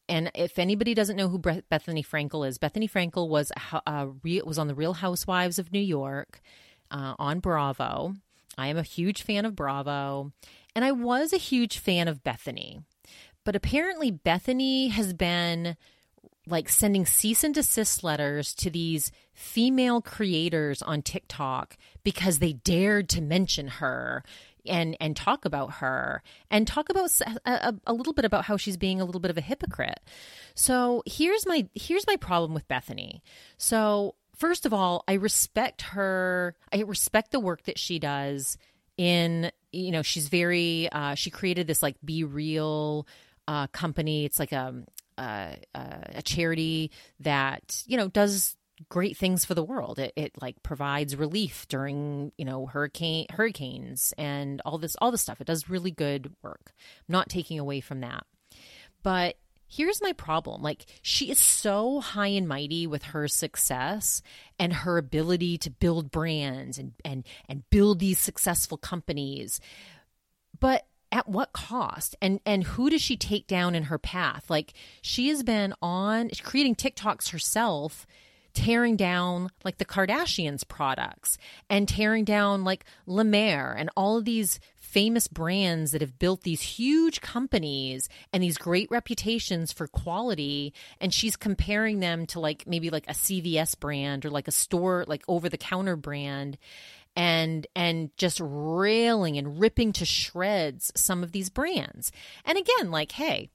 and 0.09 0.31
if 0.35 0.59
anybody 0.59 0.93
doesn't 0.93 1.17
know 1.17 1.29
who 1.29 1.39
Bethenny 1.39 2.07
Frankel 2.07 2.47
is, 2.47 2.59
Bethenny 2.59 2.91
Frankel 2.91 3.29
was 3.29 3.51
a, 3.87 4.09
was 4.45 4.59
on 4.59 4.69
the 4.69 4.75
Real 4.75 4.93
Housewives 4.93 5.59
of 5.59 5.73
New 5.73 5.81
York 5.81 6.43
uh, 6.91 7.15
on 7.19 7.41
Bravo. 7.41 8.15
I 8.57 8.69
am 8.69 8.77
a 8.77 8.83
huge 8.83 9.23
fan 9.23 9.45
of 9.45 9.57
Bravo, 9.57 10.33
and 10.75 10.85
I 10.85 10.93
was 10.93 11.33
a 11.33 11.39
huge 11.39 11.79
fan 11.79 12.09
of 12.09 12.23
Bethenny. 12.23 12.83
But 13.45 13.57
apparently, 13.57 14.11
Bethenny 14.11 14.91
has 14.91 15.13
been 15.13 15.77
like 16.47 16.69
sending 16.69 17.07
cease 17.07 17.43
and 17.43 17.55
desist 17.55 18.05
letters 18.05 18.55
to 18.55 18.71
these 18.71 19.11
female 19.33 20.01
creators 20.03 20.83
on 20.83 21.03
TikTok 21.03 21.77
because 22.03 22.39
they 22.39 22.53
dared 22.53 23.09
to 23.11 23.23
mention 23.23 23.69
her 23.69 24.23
and 24.67 24.97
and 25.01 25.17
talk 25.17 25.45
about 25.45 25.75
her 25.75 26.23
and 26.51 26.67
talk 26.67 26.89
about 26.89 27.11
a, 27.45 27.75
a, 27.87 27.93
little 27.93 28.13
bit 28.13 28.25
about 28.25 28.47
how 28.47 28.57
she's 28.57 28.77
being 28.77 29.01
a 29.01 29.05
little 29.05 29.21
bit 29.21 29.31
of 29.31 29.39
a 29.39 29.43
hypocrite. 29.43 30.01
So 30.55 31.03
here's 31.07 31.47
my 31.47 31.67
here's 31.75 32.07
my 32.07 32.17
problem 32.17 32.55
with 32.55 32.69
Bethenny. 32.69 33.21
So 33.59 34.15
first 34.37 34.67
of 34.67 34.73
all, 34.73 35.05
I 35.07 35.15
respect 35.15 35.83
her. 35.83 36.55
I 36.73 36.83
respect 36.83 37.31
the 37.31 37.41
work 37.41 37.65
that 37.65 37.79
she 37.79 37.99
does. 37.99 38.57
In 38.97 39.51
you 39.73 39.91
know, 39.91 40.03
she's 40.03 40.29
very. 40.29 40.89
Uh, 40.91 41.15
she 41.15 41.31
created 41.31 41.67
this 41.67 41.83
like 41.83 41.97
BeReal 42.05 43.07
uh, 43.49 43.67
company. 43.69 44.25
It's 44.25 44.39
like 44.39 44.53
a, 44.53 44.85
a 45.19 45.57
a 45.75 46.23
charity 46.23 46.91
that 47.21 47.83
you 47.87 47.97
know 47.97 48.09
does 48.09 48.57
great 48.89 49.17
things 49.17 49.45
for 49.45 49.55
the 49.55 49.63
world. 49.63 49.99
It, 49.99 50.13
it 50.17 50.33
like 50.41 50.63
provides 50.63 51.17
relief 51.17 51.67
during 51.69 52.33
you 52.37 52.45
know 52.45 52.67
hurricane 52.67 53.27
hurricanes 53.31 54.15
and 54.19 54.61
all 54.65 54.79
this 54.79 54.97
all 55.01 55.11
this 55.11 55.23
stuff. 55.23 55.41
It 55.41 55.47
does 55.47 55.69
really 55.71 55.91
good 55.91 56.35
work. 56.43 56.73
I'm 57.09 57.13
not 57.13 57.29
taking 57.29 57.59
away 57.59 57.81
from 57.81 58.01
that, 58.01 58.25
but 59.03 59.37
here's 59.69 60.03
my 60.03 60.13
problem. 60.13 60.63
Like 60.63 60.87
she 61.03 61.31
is 61.31 61.39
so 61.39 62.01
high 62.01 62.29
and 62.29 62.49
mighty 62.49 62.87
with 62.87 63.05
her 63.05 63.29
success 63.29 64.23
and 64.59 64.73
her 64.73 64.99
ability 64.99 65.59
to 65.59 65.71
build 65.71 66.11
brands 66.11 66.79
and 66.79 66.93
and 67.05 67.25
and 67.49 67.69
build 67.71 67.99
these 67.99 68.19
successful 68.19 68.79
companies. 68.79 69.61
But 70.59 70.87
at 71.11 71.29
what 71.29 71.53
cost? 71.53 72.17
And 72.21 72.41
and 72.45 72.65
who 72.65 72.91
does 72.91 73.03
she 73.03 73.17
take 73.17 73.47
down 73.47 73.75
in 73.75 73.85
her 73.85 73.99
path? 73.99 74.51
Like 74.51 74.75
she 75.03 75.29
has 75.29 75.43
been 75.43 75.75
on 75.81 76.31
creating 76.43 76.75
tiktoks 76.75 77.31
herself 77.31 78.07
tearing 78.55 78.97
down 78.97 79.51
like 79.65 79.79
the 79.79 79.85
Kardashians 79.85 80.67
products 80.67 81.37
and 81.69 81.89
tearing 81.89 82.25
down 82.25 82.65
like 82.65 82.85
Mer 83.07 83.75
and 83.77 83.91
all 83.97 84.17
of 84.17 84.25
these 84.25 84.61
famous 84.95 85.27
brands 85.27 85.91
that 85.91 86.01
have 86.01 86.21
built 86.21 86.43
these 86.43 86.63
huge 86.63 87.21
companies 87.21 88.09
and 88.33 88.41
these 88.41 88.57
great 88.57 88.89
reputations 88.93 89.73
for 89.73 89.89
quality 89.89 90.73
and 91.01 91.13
she's 91.13 91.35
comparing 91.35 91.99
them 91.99 92.27
to 92.27 92.39
like 92.39 92.65
maybe 92.65 92.91
like 92.91 93.05
a 93.09 93.13
CVS 93.13 93.77
brand 93.81 94.25
or 94.25 94.31
like 94.31 94.47
a 94.47 94.53
store 94.53 95.05
like 95.09 95.25
over 95.27 95.49
the 95.49 95.59
counter 95.59 95.97
brand 95.97 96.57
and 97.17 97.67
and 97.75 98.17
just 98.17 98.41
railing 98.41 99.37
and 99.37 99.59
ripping 99.61 99.93
to 99.93 100.05
shreds 100.05 100.93
some 100.95 101.25
of 101.25 101.33
these 101.33 101.51
brands. 101.51 102.13
And 102.45 102.57
again, 102.57 102.93
like 102.93 103.11
hey, 103.11 103.51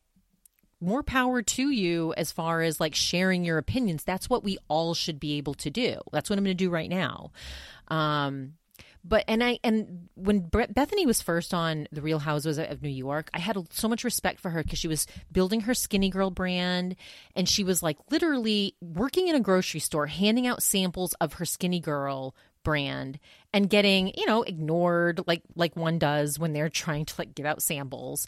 more 0.82 1.04
power 1.04 1.42
to 1.42 1.70
you 1.70 2.14
as 2.18 2.34
far 2.34 2.64
as 2.64 2.82
like 2.82 2.96
sharing 2.96 3.46
your 3.46 3.58
opinions. 3.58 4.04
That's 4.04 4.30
what 4.30 4.44
we 4.44 4.58
all 4.68 4.94
should 4.94 5.22
be 5.22 5.38
able 5.38 5.54
to 5.56 5.70
do. 5.70 6.02
That's 6.12 6.30
what 6.30 6.38
I'm 6.38 6.44
going 6.44 6.58
to 6.58 6.66
do 6.66 6.70
right 6.70 6.90
now. 6.90 7.32
Um, 7.88 8.56
but 9.04 9.24
and 9.28 9.44
I 9.44 9.60
and 9.64 10.10
when 10.16 10.42
Bethenny 10.42 11.06
was 11.06 11.22
first 11.22 11.54
on 11.54 11.88
the 11.92 12.02
Real 12.02 12.20
Housewives 12.20 12.58
of 12.58 12.82
New 12.82 12.90
York, 12.90 13.30
I 13.34 13.40
had 13.40 13.58
so 13.72 13.88
much 13.88 14.04
respect 14.04 14.40
for 14.40 14.50
her 14.50 14.64
because 14.64 14.80
she 14.80 14.88
was 14.88 15.08
building 15.32 15.62
her 15.62 15.74
Skinny 15.74 16.10
Girl 16.10 16.32
brand, 16.32 16.96
and 17.36 17.48
she 17.48 17.64
was 17.64 17.82
like 17.82 17.98
literally 18.12 18.76
working 18.82 19.28
in 19.28 19.36
a 19.36 19.40
grocery 19.40 19.80
store, 19.80 20.08
handing 20.08 20.48
out 20.48 20.62
samples 20.62 21.14
of 21.16 21.34
her 21.34 21.46
Skinny 21.46 21.80
Girl 21.80 22.36
brand 22.64 23.20
and 23.54 23.70
getting 23.70 24.12
you 24.18 24.26
know 24.26 24.44
ignored 24.44 25.22
like 25.26 25.44
like 25.56 25.76
one 25.76 25.98
does 25.98 26.38
when 26.38 26.52
they're 26.54 26.70
trying 26.70 27.06
to 27.06 27.16
like 27.18 27.34
give 27.36 27.46
out 27.46 27.62
samples. 27.62 28.28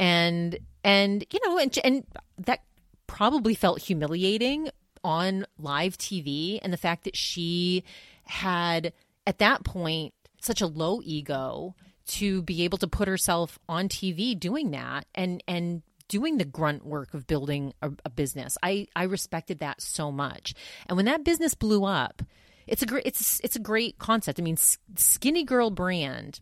And 0.00 0.58
and 0.82 1.24
you 1.30 1.40
know 1.46 1.58
and 1.58 1.78
and 1.84 2.04
that 2.38 2.62
probably 3.06 3.54
felt 3.54 3.80
humiliating 3.80 4.70
on 5.04 5.46
live 5.58 5.96
TV 5.96 6.58
and 6.60 6.72
the 6.72 6.76
fact 6.76 7.04
that 7.04 7.16
she 7.16 7.84
had 8.24 8.92
at 9.28 9.38
that 9.38 9.62
point 9.62 10.14
such 10.40 10.62
a 10.62 10.66
low 10.66 11.00
ego 11.04 11.76
to 12.06 12.40
be 12.42 12.62
able 12.62 12.78
to 12.78 12.88
put 12.88 13.06
herself 13.06 13.58
on 13.68 13.88
TV 13.88 14.38
doing 14.38 14.70
that 14.70 15.04
and 15.14 15.44
and 15.46 15.82
doing 16.08 16.38
the 16.38 16.44
grunt 16.46 16.86
work 16.86 17.12
of 17.12 17.26
building 17.26 17.74
a, 17.82 17.90
a, 18.06 18.08
business. 18.08 18.56
I 18.62 18.86
I 18.96 19.02
respected 19.02 19.58
that 19.58 19.82
so 19.82 20.10
much. 20.10 20.54
And 20.86 20.96
when 20.96 21.04
that 21.04 21.22
business 21.22 21.52
blew 21.52 21.84
up, 21.84 22.22
it's 22.66 22.82
a 22.82 22.86
great 22.86 23.04
it's 23.04 23.38
it's 23.44 23.56
a 23.56 23.60
great 23.60 23.98
concept. 23.98 24.40
I 24.40 24.42
mean, 24.42 24.56
Skinny 24.96 25.44
Girl 25.44 25.70
brand 25.70 26.40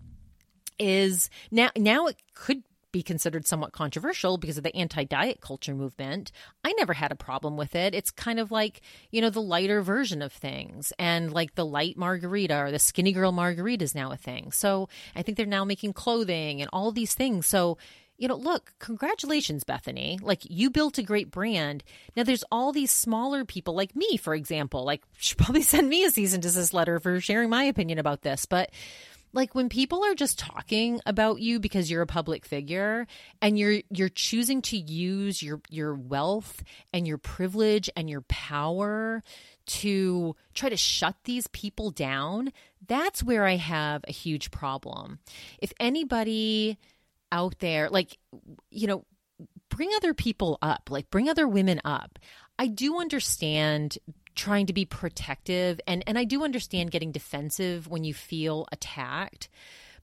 is 0.79 1.29
now 1.51 1.71
now 1.77 2.07
it 2.07 2.17
could 2.35 2.63
be 2.97 3.03
considered 3.03 3.47
somewhat 3.47 3.73
controversial 3.73 4.39
because 4.39 4.57
of 4.57 4.65
the 4.65 4.75
anti 4.75 5.05
diet 5.05 5.43
culture 5.43 5.75
movement. 5.75 6.33
I 6.65 6.73
never 6.79 6.95
had 6.95 7.13
a 7.13 7.17
problem 7.17 7.59
with 7.59 7.75
it. 7.75 7.95
It's 7.95 8.11
kind 8.11 8.41
of 8.41 8.51
like, 8.51 8.81
you 9.11 9.21
know, 9.21 9.29
the 9.29 9.43
lighter 9.43 9.83
version 9.83 10.23
of 10.23 10.33
things. 10.33 10.95
And 10.99 11.31
like 11.31 11.55
the 11.57 11.67
light 11.67 11.99
margarita 11.99 12.57
or 12.57 12.71
the 12.71 12.79
skinny 12.79 13.13
girl 13.13 13.33
margarita 13.33 13.85
is 13.85 13.95
now 13.95 14.13
a 14.13 14.17
thing. 14.17 14.51
So 14.51 14.89
I 15.15 15.21
think 15.21 15.37
they're 15.37 15.45
now 15.45 15.67
making 15.67 15.93
clothing 15.93 16.63
and 16.63 16.71
all 16.73 16.91
these 16.91 17.13
things. 17.13 17.47
So, 17.47 17.77
you 18.17 18.29
know, 18.29 18.37
look, 18.37 18.73
congratulations, 18.79 19.63
Bethenny. 19.63 20.19
Like 20.23 20.41
you 20.49 20.71
built 20.71 20.97
a 20.97 21.03
great 21.03 21.31
brand. 21.31 21.85
Now 22.17 22.23
there's 22.23 22.45
all 22.51 22.73
these 22.73 22.91
smaller 22.91 23.45
people 23.45 23.75
like 23.75 23.95
me, 23.95 24.17
for 24.17 24.35
example. 24.35 24.87
Like 24.87 25.03
should 25.19 25.37
probably 25.37 25.61
send 25.61 25.91
me 25.91 26.07
a 26.07 26.11
cease 26.11 26.33
and 26.33 26.43
desist 26.43 26.73
letter 26.73 26.99
for 26.99 27.21
sharing 27.21 27.51
my 27.51 27.65
opinion 27.65 27.99
about 27.99 28.23
this. 28.23 28.47
But 28.47 28.71
like 29.37 29.55
when 29.55 29.69
people 29.69 30.03
are 30.03 30.15
just 30.15 30.39
talking 30.39 30.99
about 31.05 31.41
you 31.41 31.61
because 31.61 31.91
you're 31.91 32.03
a 32.03 32.07
public 32.07 32.45
figure 32.47 33.07
and 33.43 33.59
you're 33.59 33.83
you're 33.91 34.09
choosing 34.09 34.63
to 34.63 34.77
use 34.77 35.43
your 35.43 35.61
your 35.69 35.95
wealth 35.95 36.65
and 36.93 37.07
your 37.07 37.19
privilege 37.19 37.91
and 37.95 38.09
your 38.09 38.23
power 38.23 39.23
to 39.67 40.35
try 40.55 40.69
to 40.69 40.77
shut 40.77 41.15
these 41.25 41.47
people 41.49 41.91
down 41.91 42.51
that's 42.89 43.23
where 43.23 43.45
i 43.45 43.57
have 43.57 44.05
a 44.09 44.13
huge 44.13 44.51
problem. 44.51 45.19
If 45.61 45.73
anybody 45.79 46.79
out 47.33 47.59
there 47.59 47.91
like 47.91 48.19
you 48.71 48.87
know 48.87 49.05
bring 49.69 49.91
other 49.97 50.15
people 50.15 50.59
up 50.63 50.89
like 50.91 51.11
bring 51.11 51.29
other 51.29 51.47
women 51.47 51.81
up. 51.85 52.19
I 52.59 52.69
do 52.69 52.99
understand 52.99 53.99
trying 54.37 54.67
to 54.67 54.73
be 54.73 54.85
protective 54.85 55.81
and 55.87 56.05
and 56.07 56.19
I 56.19 56.25
do 56.25 56.45
understand 56.45 56.91
getting 56.91 57.13
defensive 57.13 57.89
when 57.89 58.05
you 58.05 58.15
feel 58.15 58.67
attacked 58.71 59.49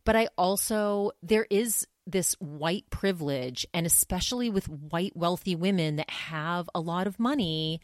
but 0.06 0.15
I 0.15 0.28
also 0.38 1.12
there 1.22 1.48
is 1.50 1.88
this 2.06 2.34
white 2.39 2.89
privilege 2.89 3.65
and 3.74 3.86
especially 3.86 4.50
with 4.50 4.67
white 4.67 5.15
wealthy 5.15 5.56
women 5.56 5.96
that 5.96 6.10
have 6.10 6.69
a 6.76 6.82
lot 6.82 7.08
of 7.08 7.19
money 7.19 7.80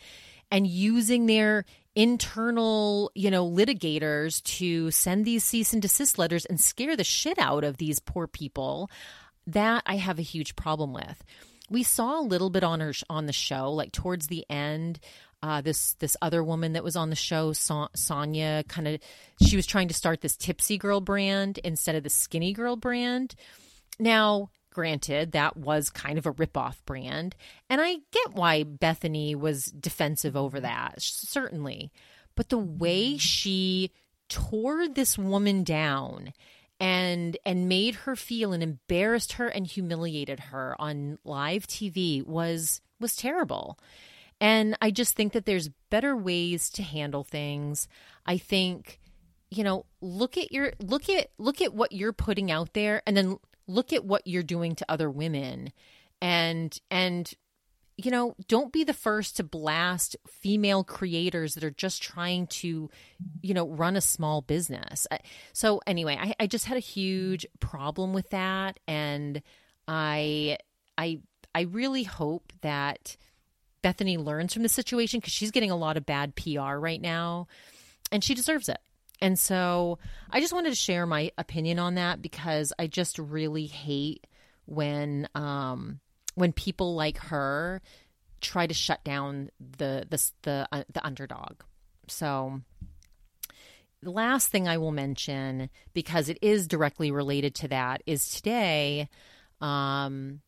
and 0.52 0.68
using 0.68 1.26
their 1.26 1.66
internal, 1.96 3.12
you 3.16 3.30
know, 3.30 3.50
litigators 3.50 4.42
to 4.44 4.92
send 4.92 5.26
these 5.26 5.44
cease 5.44 5.74
and 5.74 5.82
desist 5.82 6.18
letters 6.18 6.46
and 6.46 6.60
scare 6.60 6.96
the 6.96 7.04
shit 7.04 7.38
out 7.38 7.64
of 7.64 7.78
these 7.78 8.00
poor 8.00 8.28
people, 8.28 8.90
that 9.48 9.84
I 9.86 9.98
have 9.98 10.20
a 10.20 10.24
huge 10.24 10.56
problem 10.56 10.94
with. 10.94 11.24
We 11.70 11.84
saw 11.84 12.20
a 12.20 12.24
little 12.24 12.50
bit 12.50 12.64
on 12.64 12.80
her 12.80 12.94
on 13.10 13.26
the 13.26 13.34
show, 13.34 13.72
like 13.72 13.92
towards 13.92 14.28
the 14.28 14.46
end, 14.50 15.00
uh, 15.42 15.62
this 15.62 15.94
this 15.96 16.18
other 16.22 16.44
woman 16.44 16.74
that 16.74 16.84
was 16.84 16.96
on 16.96 17.10
the 17.10 17.16
show, 17.16 17.54
Son- 17.54 17.90
Sonja, 17.96 18.68
kind 18.68 18.88
of 18.88 19.00
she 19.42 19.56
was 19.56 19.66
trying 19.66 19.88
to 19.88 19.94
start 19.94 20.22
this 20.22 20.36
tipsy 20.36 20.78
girl 20.78 21.02
brand 21.02 21.60
instead 21.60 21.96
of 21.96 22.04
the 22.04 22.10
skinny 22.10 22.54
girl 22.54 22.76
brand. 22.76 23.36
Now, 24.00 24.50
granted, 24.72 25.32
that 25.32 25.56
was 25.58 25.90
kind 25.90 26.18
of 26.18 26.26
a 26.26 26.34
ripoff 26.34 26.76
brand, 26.86 27.36
and 27.70 27.80
I 27.82 27.96
get 28.12 28.34
why 28.34 28.64
Bethenny 28.64 29.36
was 29.36 29.66
defensive 29.66 30.36
over 30.36 30.60
that, 30.60 30.96
certainly. 30.98 31.92
But 32.36 32.50
the 32.50 32.58
way 32.58 33.18
she 33.18 33.92
tore 34.30 34.88
this 34.88 35.18
woman 35.18 35.64
down 35.64 36.34
and 36.80 37.38
and 37.46 37.68
made 37.68 37.96
her 37.96 38.16
feel 38.16 38.54
and 38.54 38.64
embarrassed 38.64 39.34
her 39.34 39.48
and 39.48 39.68
humiliated 39.68 40.40
her 40.40 40.76
on 40.80 41.18
live 41.24 41.68
TV 41.68 42.26
was 42.26 42.82
was 43.00 43.16
terrible. 43.16 43.78
And 44.42 44.78
I 44.82 44.92
just 44.92 45.16
think 45.16 45.34
that 45.34 45.46
there's 45.46 45.70
better 45.90 46.16
ways 46.16 46.70
to 46.72 46.84
handle 46.84 47.24
things. 47.24 47.88
I 48.26 48.38
think 48.38 49.00
you 49.52 49.64
know, 49.64 49.86
look 50.00 50.38
at 50.38 50.52
your 50.52 50.74
look 50.80 51.10
at 51.10 51.32
look 51.38 51.62
at 51.62 51.74
what 51.74 51.92
you're 51.92 52.14
putting 52.14 52.52
out 52.52 52.74
there 52.74 53.02
and 53.08 53.18
then 53.18 53.38
look 53.68 53.92
at 53.94 54.06
what 54.06 54.26
you're 54.26 54.44
doing 54.44 54.76
to 54.76 54.86
other 54.88 55.10
women 55.10 55.72
and 56.22 56.80
and 56.92 57.34
you 57.98 58.12
know, 58.12 58.34
don't 58.48 58.72
be 58.72 58.86
the 58.86 58.94
first 58.94 59.36
to 59.36 59.44
blast 59.44 60.16
female 60.26 60.86
creators 60.86 61.56
that 61.56 61.66
are 61.66 61.70
just 61.70 62.02
trying 62.02 62.48
to, 62.48 62.90
you 63.42 63.54
know, 63.54 63.68
run 63.68 63.98
a 63.98 64.02
small 64.02 64.42
business. 64.42 65.06
Uh, 65.12 65.18
so, 65.52 65.82
anyway, 65.86 66.18
I, 66.18 66.34
I 66.40 66.48
just 66.48 66.64
had 66.64 66.78
a 66.78 66.82
huge 66.82 67.46
problem 67.60 68.14
with 68.14 68.30
that. 68.30 68.80
And 68.88 69.42
I, 69.86 70.60
I, 70.98 71.20
I 71.54 71.64
really 71.64 72.04
hope 72.04 72.54
that 72.62 73.18
Bethenny 73.84 74.18
learns 74.24 74.54
from 74.54 74.64
the 74.64 74.70
situation 74.70 75.20
because 75.20 75.34
she's 75.34 75.52
getting 75.52 75.72
a 75.72 75.76
lot 75.76 75.98
of 75.98 76.06
bad 76.06 76.36
PR 76.36 76.76
right 76.76 77.02
now 77.02 77.48
and 78.12 78.24
she 78.24 78.34
deserves 78.34 78.70
it. 78.70 78.80
And 79.22 79.38
so 79.38 80.00
I 80.30 80.40
just 80.40 80.54
wanted 80.54 80.70
to 80.70 80.76
share 80.76 81.06
my 81.06 81.32
opinion 81.38 81.80
on 81.80 81.96
that 81.96 82.22
because 82.22 82.72
I 82.80 82.88
just 82.88 83.20
really 83.20 83.66
hate 83.66 84.26
when 84.66 85.28
um 85.36 86.00
when 86.36 86.54
people 86.54 86.96
like 86.96 87.18
her 87.18 87.82
try 88.40 88.66
to 88.68 88.74
shut 88.74 89.04
down 89.04 89.50
the 89.60 90.06
the 90.10 90.32
the, 90.44 90.68
uh, 90.72 90.84
the 90.94 91.06
underdog. 91.06 91.62
So 92.08 92.62
the 94.02 94.12
last 94.12 94.48
thing 94.48 94.68
I 94.68 94.78
will 94.78 94.92
mention 94.92 95.70
because 95.94 96.30
it 96.30 96.38
is 96.42 96.68
directly 96.68 97.12
related 97.12 97.56
to 97.56 97.68
that 97.70 98.02
is 98.06 98.30
today 98.30 99.10
um 99.60 100.40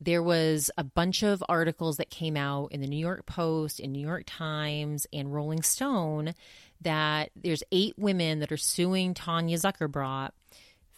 there 0.00 0.22
was 0.22 0.70
a 0.78 0.84
bunch 0.84 1.22
of 1.22 1.44
articles 1.48 1.98
that 1.98 2.10
came 2.10 2.36
out 2.36 2.72
in 2.72 2.80
the 2.80 2.86
New 2.86 2.98
York 2.98 3.26
Post, 3.26 3.80
in 3.80 3.92
New 3.92 4.06
York 4.06 4.24
Times, 4.26 5.06
and 5.12 5.32
Rolling 5.32 5.62
Stone 5.62 6.34
that 6.80 7.30
there's 7.36 7.62
eight 7.70 7.94
women 7.98 8.38
that 8.38 8.50
are 8.50 8.56
suing 8.56 9.12
Tanya 9.12 9.58
Zuckerbrot, 9.58 10.30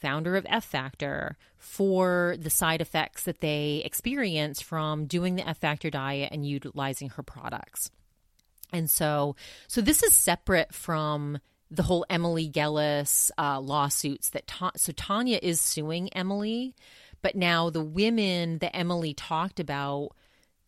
founder 0.00 0.36
of 0.36 0.44
FFactor, 0.44 1.34
for 1.58 2.36
the 2.38 2.50
side 2.50 2.80
effects 2.80 3.24
that 3.24 3.40
they 3.40 3.82
experience 3.84 4.60
from 4.60 5.06
doing 5.06 5.34
the 5.34 5.42
FFactor 5.42 5.90
diet 5.90 6.30
and 6.32 6.46
utilizing 6.46 7.10
her 7.10 7.22
products. 7.24 7.90
And 8.72 8.88
so, 8.88 9.34
so 9.66 9.80
this 9.80 10.02
is 10.04 10.14
separate 10.14 10.72
from 10.72 11.38
the 11.70 11.82
whole 11.82 12.06
Emily 12.08 12.48
Gellis 12.48 13.30
uh, 13.36 13.58
lawsuits 13.60 14.30
that 14.30 14.46
ta- 14.46 14.72
so 14.76 14.92
Tanya 14.92 15.38
is 15.42 15.60
suing 15.60 16.12
Emily 16.12 16.74
but 17.22 17.36
now 17.36 17.70
the 17.70 17.82
women 17.82 18.58
that 18.58 18.76
Emily 18.76 19.14
talked 19.14 19.60
about 19.60 20.10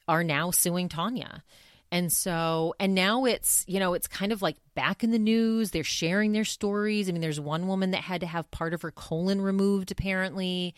are 0.08 0.24
now 0.24 0.50
suing 0.50 0.88
Tanya. 0.88 1.42
And 1.90 2.12
so, 2.12 2.74
and 2.80 2.92
now 2.94 3.24
it's, 3.24 3.64
you 3.68 3.78
know, 3.78 3.94
it's 3.94 4.08
kind 4.08 4.32
of 4.32 4.42
like 4.42 4.56
back 4.74 5.04
in 5.04 5.12
the 5.12 5.18
news. 5.18 5.70
They're 5.70 5.84
sharing 5.84 6.32
their 6.32 6.44
stories. 6.44 7.08
I 7.08 7.12
mean, 7.12 7.20
there's 7.20 7.38
one 7.38 7.68
woman 7.68 7.92
that 7.92 8.00
had 8.00 8.22
to 8.22 8.26
have 8.26 8.50
part 8.50 8.74
of 8.74 8.82
her 8.82 8.90
colon 8.90 9.40
removed, 9.40 9.92
apparently. 9.92 10.74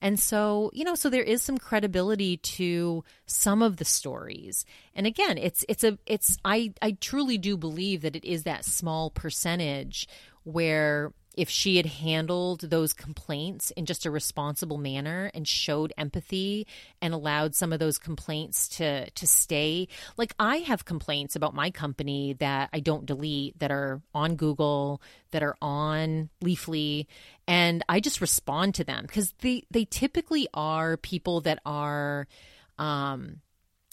And 0.00 0.20
so, 0.20 0.70
you 0.72 0.84
know, 0.84 0.94
so 0.94 1.10
there 1.10 1.22
is 1.22 1.42
some 1.42 1.58
credibility 1.58 2.36
to 2.36 3.02
some 3.26 3.60
of 3.62 3.78
the 3.78 3.84
stories. 3.84 4.64
And 4.94 5.04
again, 5.04 5.36
it's, 5.36 5.64
it's 5.68 5.82
a, 5.82 5.98
it's, 6.06 6.36
I, 6.44 6.74
I 6.80 6.92
truly 7.00 7.38
do 7.38 7.56
believe 7.56 8.02
that 8.02 8.14
it 8.14 8.24
is 8.24 8.44
that 8.44 8.64
small 8.64 9.10
percentage 9.10 10.06
where 10.44 11.12
if 11.36 11.48
she 11.48 11.76
had 11.76 11.86
handled 11.86 12.60
those 12.60 12.92
complaints 12.92 13.70
in 13.72 13.86
just 13.86 14.06
a 14.06 14.10
responsible 14.10 14.78
manner 14.78 15.30
and 15.34 15.46
showed 15.46 15.92
empathy 15.96 16.66
and 17.00 17.14
allowed 17.14 17.54
some 17.54 17.72
of 17.72 17.78
those 17.78 17.98
complaints 17.98 18.68
to 18.68 19.08
to 19.10 19.26
stay. 19.26 19.88
Like 20.16 20.34
i 20.38 20.56
have 20.58 20.84
complaints 20.84 21.36
about 21.36 21.54
my 21.54 21.70
company 21.70 22.34
that 22.34 22.70
i 22.72 22.80
don't 22.80 23.06
delete 23.06 23.58
that 23.58 23.70
are 23.70 24.00
on 24.14 24.36
google 24.36 25.02
that 25.30 25.42
are 25.42 25.56
on 25.60 26.28
leafly 26.42 27.06
and 27.46 27.84
i 27.88 28.00
just 28.00 28.20
respond 28.20 28.74
to 28.74 28.84
them 28.84 29.04
because 29.06 29.32
they 29.40 29.64
they 29.70 29.84
typically 29.84 30.48
are 30.54 30.96
people 30.96 31.40
that 31.42 31.60
are 31.64 32.26
um 32.78 33.40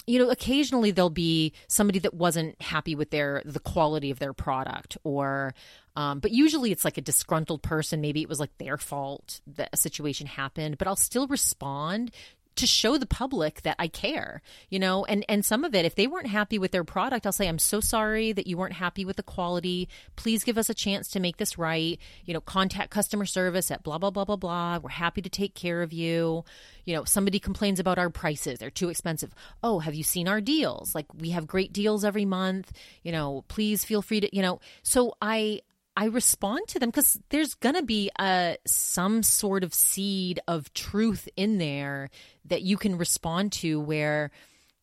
you 0.10 0.18
know 0.18 0.30
occasionally 0.30 0.92
there'll 0.92 1.10
be 1.10 1.54
somebody 1.68 2.00
that 2.00 2.14
wasn't 2.14 2.60
happy 2.62 2.96
with 2.96 3.12
their 3.12 3.44
the 3.46 3.60
quality 3.60 4.10
of 4.10 4.20
their 4.20 4.34
product 4.34 4.98
or 5.04 5.54
um, 5.96 6.20
but 6.20 6.32
usually 6.32 6.72
it's 6.72 6.86
like 6.86 6.98
a 6.98 7.02
disgruntled 7.02 7.62
person. 7.62 8.00
Maybe 8.00 8.22
it 8.22 8.30
was 8.30 8.40
like 8.40 8.58
their 8.58 8.78
fault 8.78 9.42
that 9.48 9.70
a 9.74 9.78
situation 9.78 10.28
happened 10.28 10.78
but 10.78 10.88
i'll 10.88 10.96
still 10.96 11.28
respond 11.28 12.12
to 12.60 12.68
show 12.68 12.98
the 12.98 13.06
public 13.06 13.62
that 13.64 13.76
I 13.80 13.88
care, 13.88 14.42
you 14.70 14.80
know, 14.80 15.06
and 15.06 15.26
and 15.28 15.46
some 15.46 15.64
of 15.64 15.74
it 15.74 15.86
if 15.86 15.96
they 15.96 16.08
weren't 16.08 16.28
happy 16.28 16.60
with 16.60 16.72
their 16.72 16.84
product, 16.84 17.26
I'll 17.26 17.32
say 17.32 17.48
I'm 17.48 17.60
so 17.60 17.80
sorry 17.80 18.32
that 18.34 18.48
you 18.48 18.58
weren't 18.58 18.74
happy 18.74 19.06
with 19.06 19.16
the 19.16 19.24
quality. 19.24 19.88
Please 20.16 20.44
give 20.44 20.58
us 20.58 20.70
a 20.70 20.74
chance 20.74 21.08
to 21.10 21.20
make 21.20 21.38
this 21.38 21.58
right. 21.58 21.98
You 22.26 22.34
know, 22.34 22.42
contact 22.42 22.92
customer 22.92 23.26
service 23.26 23.72
at 23.72 23.84
blah 23.84 23.98
blah 23.98 24.12
blah 24.12 24.26
blah 24.26 24.36
blah. 24.36 24.80
We're 24.80 24.90
happy 24.90 25.22
to 25.22 25.30
take 25.30 25.56
care 25.56 25.82
of 25.82 25.94
you. 25.94 26.44
You 26.86 26.96
know, 26.96 27.04
somebody 27.06 27.40
complains 27.40 27.80
about 27.80 27.98
our 27.98 28.10
prices. 28.10 28.60
They're 28.60 28.70
too 28.70 28.90
expensive. 28.90 29.34
Oh, 29.64 29.80
have 29.80 29.96
you 29.96 30.04
seen 30.04 30.28
our 30.28 30.42
deals? 30.42 30.94
Like 30.94 31.08
we 31.14 31.30
have 31.32 31.48
great 31.48 31.72
deals 31.74 32.04
every 32.04 32.26
month. 32.26 32.72
You 33.04 33.12
know, 33.12 33.46
please 33.48 33.86
feel 33.86 34.02
free 34.02 34.20
to, 34.20 34.36
you 34.36 34.42
know. 34.42 34.60
So 34.84 35.16
I 35.22 35.62
I 36.00 36.06
respond 36.06 36.70
to 36.70 36.80
them 36.80 36.92
because 36.92 37.20
there's 37.28 37.56
to 37.56 37.84
be 37.84 38.10
a, 38.18 38.24
uh, 38.24 38.56
some 38.66 39.22
sort 39.22 39.66
of 39.66 39.74
seed 39.74 40.40
of 40.48 40.74
truth 40.74 41.28
in 41.36 41.58
there 41.58 42.10
that 42.46 42.62
you 42.62 42.78
can 42.78 42.98
respond 42.98 43.52
to 43.52 43.82
where 43.82 44.32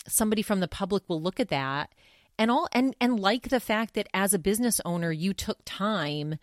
somebody 0.07 0.42
from 0.42 0.61
the 0.61 0.68
public 0.68 1.05
will 1.09 1.22
look 1.22 1.40
at 1.40 1.48
that 1.48 1.90
and 2.38 2.50
all 2.50 2.68
and 2.70 2.94
and 3.00 3.18
like 3.18 3.48
the 3.48 3.61
fact 3.61 3.94
that 3.94 4.09
as 4.12 4.35
a 4.35 4.38
business 4.38 4.79
owner 4.85 5.11
you 5.11 5.33
took 5.33 5.57
time 5.64 6.37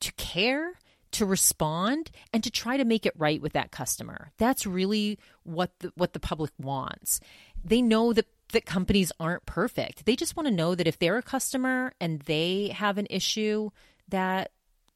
to 0.00 0.12
care 0.12 0.74
to 1.10 1.24
respond 1.24 2.10
and 2.30 2.44
to 2.44 2.50
try 2.50 2.76
to 2.76 2.84
make 2.84 3.06
it 3.06 3.14
right 3.16 3.40
with 3.40 3.54
that 3.54 3.70
customer. 3.70 4.30
That's 4.36 4.66
really 4.66 5.18
what 5.44 5.70
the 5.78 5.90
what 5.94 6.12
the 6.12 6.20
public 6.20 6.50
wants. 6.58 7.18
They 7.64 7.80
know 7.80 8.12
that 8.12 8.26
that 8.52 8.66
companies 8.66 9.10
aren't 9.18 9.46
perfect. 9.46 10.04
They 10.04 10.16
just 10.16 10.36
want 10.36 10.48
to 10.48 10.54
know 10.54 10.74
that 10.74 10.86
if 10.86 10.98
they're 10.98 11.16
a 11.16 11.22
customer 11.22 11.94
and 11.98 12.20
they 12.20 12.68
have 12.74 12.98
an 12.98 13.06
issue 13.08 13.70
that 14.08 14.50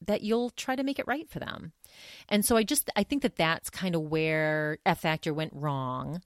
that 0.05 0.23
you'll 0.23 0.51
try 0.51 0.75
to 0.75 0.83
make 0.83 0.99
it 0.99 1.07
right 1.07 1.29
for 1.31 1.39
them 1.39 1.73
and 2.29 2.45
so 2.45 2.57
i 2.57 2.63
just 2.63 2.91
i 2.97 3.03
think 3.03 3.23
that 3.23 3.37
that's 3.37 3.71
kind 3.71 3.95
of 3.95 4.03
where 4.03 4.79
FFactor 4.87 5.35
went 5.35 5.53
wrong 5.55 6.21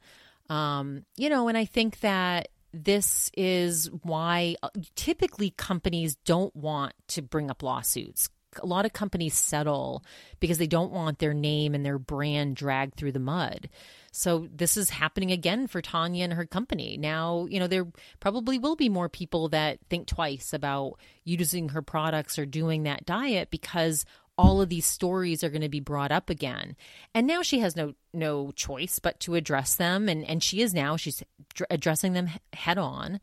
um, 0.48 1.04
you 1.16 1.28
know 1.28 1.48
and 1.48 1.58
i 1.58 1.64
think 1.64 2.00
that 2.00 2.48
this 2.84 3.30
is 3.36 3.90
why 4.02 4.56
uh, 4.62 4.68
typically 4.94 5.50
companies 5.50 6.16
don't 6.24 6.54
want 6.54 6.92
to 7.08 7.22
bring 7.22 7.50
up 7.50 7.62
lawsuits. 7.62 8.28
A 8.62 8.66
lot 8.66 8.86
of 8.86 8.92
companies 8.92 9.34
settle 9.34 10.04
because 10.40 10.58
they 10.58 10.66
don't 10.66 10.92
want 10.92 11.18
their 11.18 11.34
name 11.34 11.74
and 11.74 11.84
their 11.84 11.98
brand 11.98 12.56
dragged 12.56 12.96
through 12.96 13.12
the 13.12 13.18
mud. 13.18 13.68
So 14.12 14.48
this 14.50 14.78
is 14.78 14.88
happening 14.88 15.30
again 15.30 15.66
for 15.66 15.82
Tanya 15.82 16.24
and 16.24 16.32
her 16.32 16.46
company. 16.46 16.96
Now, 16.96 17.46
you 17.50 17.60
know, 17.60 17.66
there 17.66 17.86
probably 18.18 18.58
will 18.58 18.76
be 18.76 18.88
more 18.88 19.10
people 19.10 19.50
that 19.50 19.78
think 19.90 20.06
twice 20.06 20.54
about 20.54 20.98
using 21.24 21.70
her 21.70 21.82
products 21.82 22.38
or 22.38 22.46
doing 22.46 22.84
that 22.84 23.04
diet 23.04 23.50
because 23.50 24.06
all 24.38 24.60
of 24.60 24.68
these 24.68 24.86
stories 24.86 25.42
are 25.42 25.50
going 25.50 25.62
to 25.62 25.68
be 25.68 25.80
brought 25.80 26.12
up 26.12 26.30
again. 26.30 26.76
And 27.14 27.26
now 27.26 27.42
she 27.42 27.58
has 27.60 27.76
no 27.76 27.94
no 28.12 28.52
choice 28.52 28.98
but 28.98 29.20
to 29.20 29.34
address 29.34 29.76
them 29.76 30.08
and 30.08 30.24
and 30.24 30.42
she 30.42 30.62
is 30.62 30.72
now 30.72 30.96
she's 30.96 31.22
addressing 31.70 32.12
them 32.12 32.30
head 32.52 32.78
on. 32.78 33.20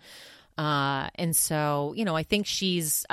Uh 0.58 1.10
and 1.16 1.36
so, 1.36 1.94
you 1.96 2.06
know, 2.06 2.16
I 2.16 2.24
think 2.24 2.46
she's 2.46 3.06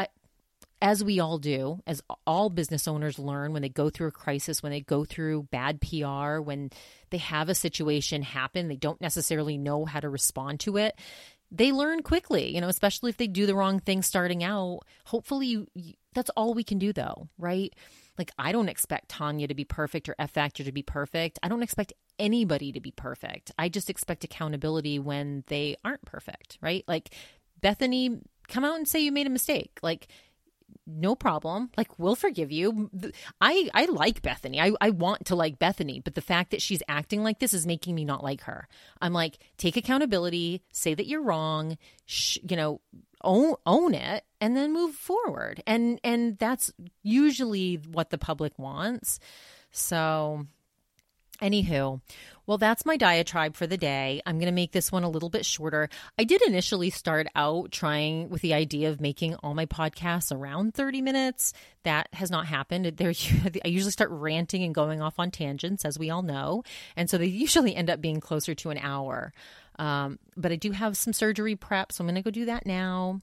as 0.83 1.05
we 1.05 1.21
all 1.21 1.39
do, 1.39 1.81
as 1.87 2.03
all 2.27 2.51
business 2.51 2.89
owners 2.89 3.19
learn 3.19 3.53
when 3.53 3.63
they 3.63 3.69
go 3.69 3.91
through 3.91 4.09
a 4.09 4.13
crisis, 4.13 4.63
when 4.63 4.73
they 4.73 4.81
go 4.81 5.05
through 5.05 5.45
bad 5.45 5.81
PR, 5.81 6.41
when 6.41 6.71
they 7.11 7.19
have 7.19 7.49
a 7.49 7.55
situation 7.55 8.23
happen, 8.23 8.69
they 8.69 8.77
don't 8.77 9.01
necessarily 9.01 9.59
know 9.59 9.85
how 9.85 10.01
to 10.01 10.09
respond 10.09 10.61
to 10.61 10.77
it 10.79 10.99
they 11.51 11.73
learn 11.73 12.03
quickly, 12.03 12.55
you 12.55 12.61
know, 12.61 12.69
especially 12.69 13.11
if 13.11 13.17
they 13.17 13.27
do 13.27 13.47
the 13.47 13.55
wrong 13.55 13.81
thing 13.81 14.03
starting 14.03 14.45
out. 14.45 14.81
Hopefully, 15.05 15.49
you, 15.49 15.67
you, 15.75 15.95
that's 16.15 16.31
all 16.31 16.55
we 16.55 16.63
can 16.63 16.79
do, 16.79 16.93
though, 16.93 17.29
right? 17.39 17.75
Like, 18.17 18.31
I 18.39 18.53
don't 18.53 18.69
expect 18.69 19.09
Tanya 19.09 19.49
to 19.49 19.55
be 19.55 19.65
perfect 19.65 20.09
or 20.09 20.15
FFactor 20.21 20.65
to 20.65 20.73
be 20.73 20.83
perfect. 20.83 21.39
I 21.43 21.49
don't 21.49 21.63
expect 21.63 21.93
anybody 22.19 22.73
to 22.73 22.81
be 22.81 22.93
perfect. 22.93 23.51
I 23.59 23.69
just 23.69 23.91
expect 23.91 24.25
accountability 24.25 24.99
when 24.99 25.43
they 25.49 25.77
aren't 25.85 26.05
perfect, 26.05 26.59
right? 26.61 26.85
Like, 26.87 27.11
Bethenny, 27.61 28.21
come 28.49 28.65
out 28.65 28.77
and 28.77 28.87
say 28.87 29.01
you 29.01 29.11
made 29.11 29.27
a 29.27 29.31
mistake. 29.31 29.79
Like, 29.83 30.07
no 30.87 31.15
problem. 31.15 31.71
Like 31.77 31.99
we'll 31.99 32.15
forgive 32.15 32.51
you. 32.53 32.91
I 33.41 33.69
I 33.75 33.87
like 33.87 34.23
Bethenny. 34.23 34.61
I 34.61 34.73
I 34.81 34.91
want 34.91 35.27
to 35.27 35.35
like 35.37 35.59
Bethenny, 35.59 36.03
but 36.03 36.15
the 36.15 36.21
fact 36.21 36.51
that 36.51 36.63
she's 36.63 36.83
acting 36.89 37.23
like 37.23 37.39
this 37.39 37.55
is 37.55 37.67
making 37.67 37.95
me 37.95 38.05
not 38.05 38.25
like 38.25 38.43
her. 38.43 38.69
I'm 39.01 39.13
like, 39.13 39.39
take 39.57 39.77
accountability, 39.77 40.63
say 40.73 40.95
that 40.95 41.07
you're 41.07 41.23
wrong, 41.23 41.79
sh- 42.07 42.39
you 42.49 42.57
know, 42.57 42.81
own 43.23 43.55
own 43.67 43.95
it 43.95 44.25
and 44.41 44.57
then 44.57 44.73
move 44.73 44.95
forward. 44.95 45.63
And 45.67 46.01
and 46.03 46.39
that's 46.39 46.73
usually 47.03 47.77
what 47.77 48.11
the 48.11 48.19
public 48.19 48.59
wants. 48.59 49.21
So 49.71 50.47
Anywho, 51.41 52.01
well, 52.47 52.59
that's 52.59 52.85
my 52.85 52.97
diatribe 52.97 53.55
for 53.55 53.67
the 53.67 53.77
day. 53.77 54.21
I'm 54.27 54.37
going 54.39 54.47
to 54.47 54.53
make 54.53 54.73
this 54.73 54.91
one 54.91 55.05
a 55.05 55.09
little 55.09 55.31
bit 55.31 55.47
shorter. 55.47 55.89
I 56.19 56.25
did 56.25 56.43
initially 56.43 56.91
start 56.91 57.29
out 57.37 57.71
trying 57.71 58.29
with 58.29 58.43
the 58.43 58.55
idea 58.55 58.91
of 58.91 59.01
making 59.01 59.37
all 59.37 59.55
my 59.55 59.67
podcasts 59.67 60.37
around 60.37 60.75
30 60.75 61.01
minutes. 61.01 61.53
That 61.85 62.09
has 62.13 62.31
not 62.31 62.47
happened. 62.47 62.87
There, 63.01 63.13
I 63.65 63.69
usually 63.69 63.93
start 63.93 64.11
ranting 64.11 64.63
and 64.63 64.75
going 64.75 65.01
off 65.01 65.19
on 65.19 65.31
tangents, 65.31 65.85
as 65.85 65.99
we 65.99 66.11
all 66.11 66.23
know. 66.23 66.65
And 66.97 67.09
so 67.09 67.19
they 67.19 67.27
usually 67.27 67.75
end 67.75 67.89
up 67.89 68.01
being 68.01 68.21
closer 68.21 68.55
to 68.57 68.71
an 68.71 68.79
hour. 68.79 69.33
Um, 69.79 70.19
but 70.37 70.53
I 70.53 70.57
do 70.57 70.73
have 70.73 70.97
some 70.97 71.13
surgery 71.13 71.57
prep, 71.57 71.93
so 71.93 72.03
I'm 72.03 72.07
going 72.07 72.17
to 72.17 72.23
go 72.23 72.31
do 72.31 72.47
that 72.47 72.67
now. 72.67 73.23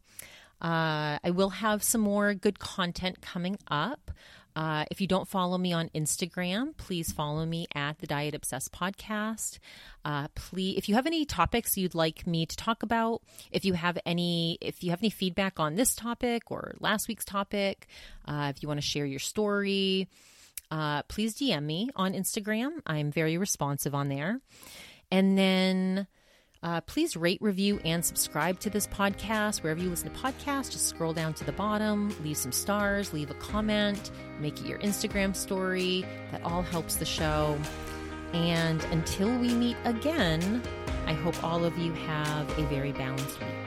Uh, 0.62 1.20
I 1.24 1.32
will 1.32 1.50
have 1.50 1.84
some 1.84 2.02
more 2.02 2.34
good 2.34 2.60
content 2.60 3.22
coming 3.22 3.58
up. 3.68 4.10
Uh, 4.58 4.86
if 4.90 5.00
you 5.00 5.06
don't 5.06 5.28
follow 5.28 5.56
me 5.56 5.72
on 5.72 5.88
Instagram, 5.90 6.76
please 6.78 7.12
follow 7.12 7.46
me 7.46 7.68
at 7.76 8.00
the 8.00 8.08
Diet 8.08 8.34
Obsessed 8.34 8.72
Podcast. 8.72 9.60
Uh, 10.04 10.30
please, 10.34 10.80
if 10.80 10.90
you 10.90 10.96
have 10.96 11.06
any 11.06 11.26
topics 11.26 11.78
you'd 11.78 11.94
like 11.94 12.26
me 12.26 12.44
to 12.48 12.58
talk 12.58 12.82
about, 12.82 13.22
if 13.52 13.66
you 13.66 13.74
have 13.74 14.00
any, 14.04 14.58
if 14.60 14.84
you 14.84 14.90
have 14.90 15.00
any 15.00 15.12
feedback 15.12 15.60
on 15.60 15.76
this 15.76 15.94
topic 15.94 16.50
or 16.50 16.74
last 16.80 17.08
week's 17.08 17.24
topic, 17.24 17.86
uh, 18.26 18.52
if 18.56 18.64
you 18.64 18.68
want 18.68 18.80
to 18.80 18.88
share 18.88 19.06
your 19.06 19.20
story, 19.20 20.10
uh, 20.72 21.04
please 21.04 21.36
DM 21.36 21.64
me 21.64 21.92
on 21.96 22.14
Instagram. 22.14 22.82
I'm 22.88 23.12
very 23.12 23.38
responsive 23.38 23.94
on 23.94 24.10
there. 24.10 24.42
And 25.12 25.38
then 25.38 26.08
uh, 26.64 26.82
please 26.82 27.16
rate, 27.16 27.40
review, 27.42 27.80
and 27.86 28.04
subscribe 28.04 28.60
to 28.62 28.70
this 28.70 28.88
podcast. 28.88 29.64
Wherever 29.64 29.82
you 29.82 29.90
listen 29.90 30.10
to 30.12 30.20
podcasts, 30.20 30.72
just 30.72 30.88
scroll 30.88 31.14
down 31.14 31.34
to 31.36 31.44
the 31.44 31.52
bottom, 31.52 32.16
leave 32.24 32.38
some 32.38 32.52
stars, 32.52 33.14
leave 33.14 33.30
a 33.32 33.36
comment, 33.36 34.12
make 34.40 34.60
it 34.60 34.66
your 34.66 34.80
Instagram 34.80 35.36
story. 35.36 36.06
That 36.32 36.44
all 36.44 36.62
helps 36.62 36.96
the 36.96 37.06
show. 37.06 37.58
And 38.34 38.84
until 38.86 39.36
we 39.38 39.54
meet 39.54 39.78
again, 39.86 40.62
I 41.06 41.14
hope 41.14 41.42
all 41.44 41.64
of 41.64 41.78
you 41.78 41.94
have 41.94 42.50
a 42.58 42.64
very 42.64 42.92
balanced 42.92 43.40
week. 43.40 43.67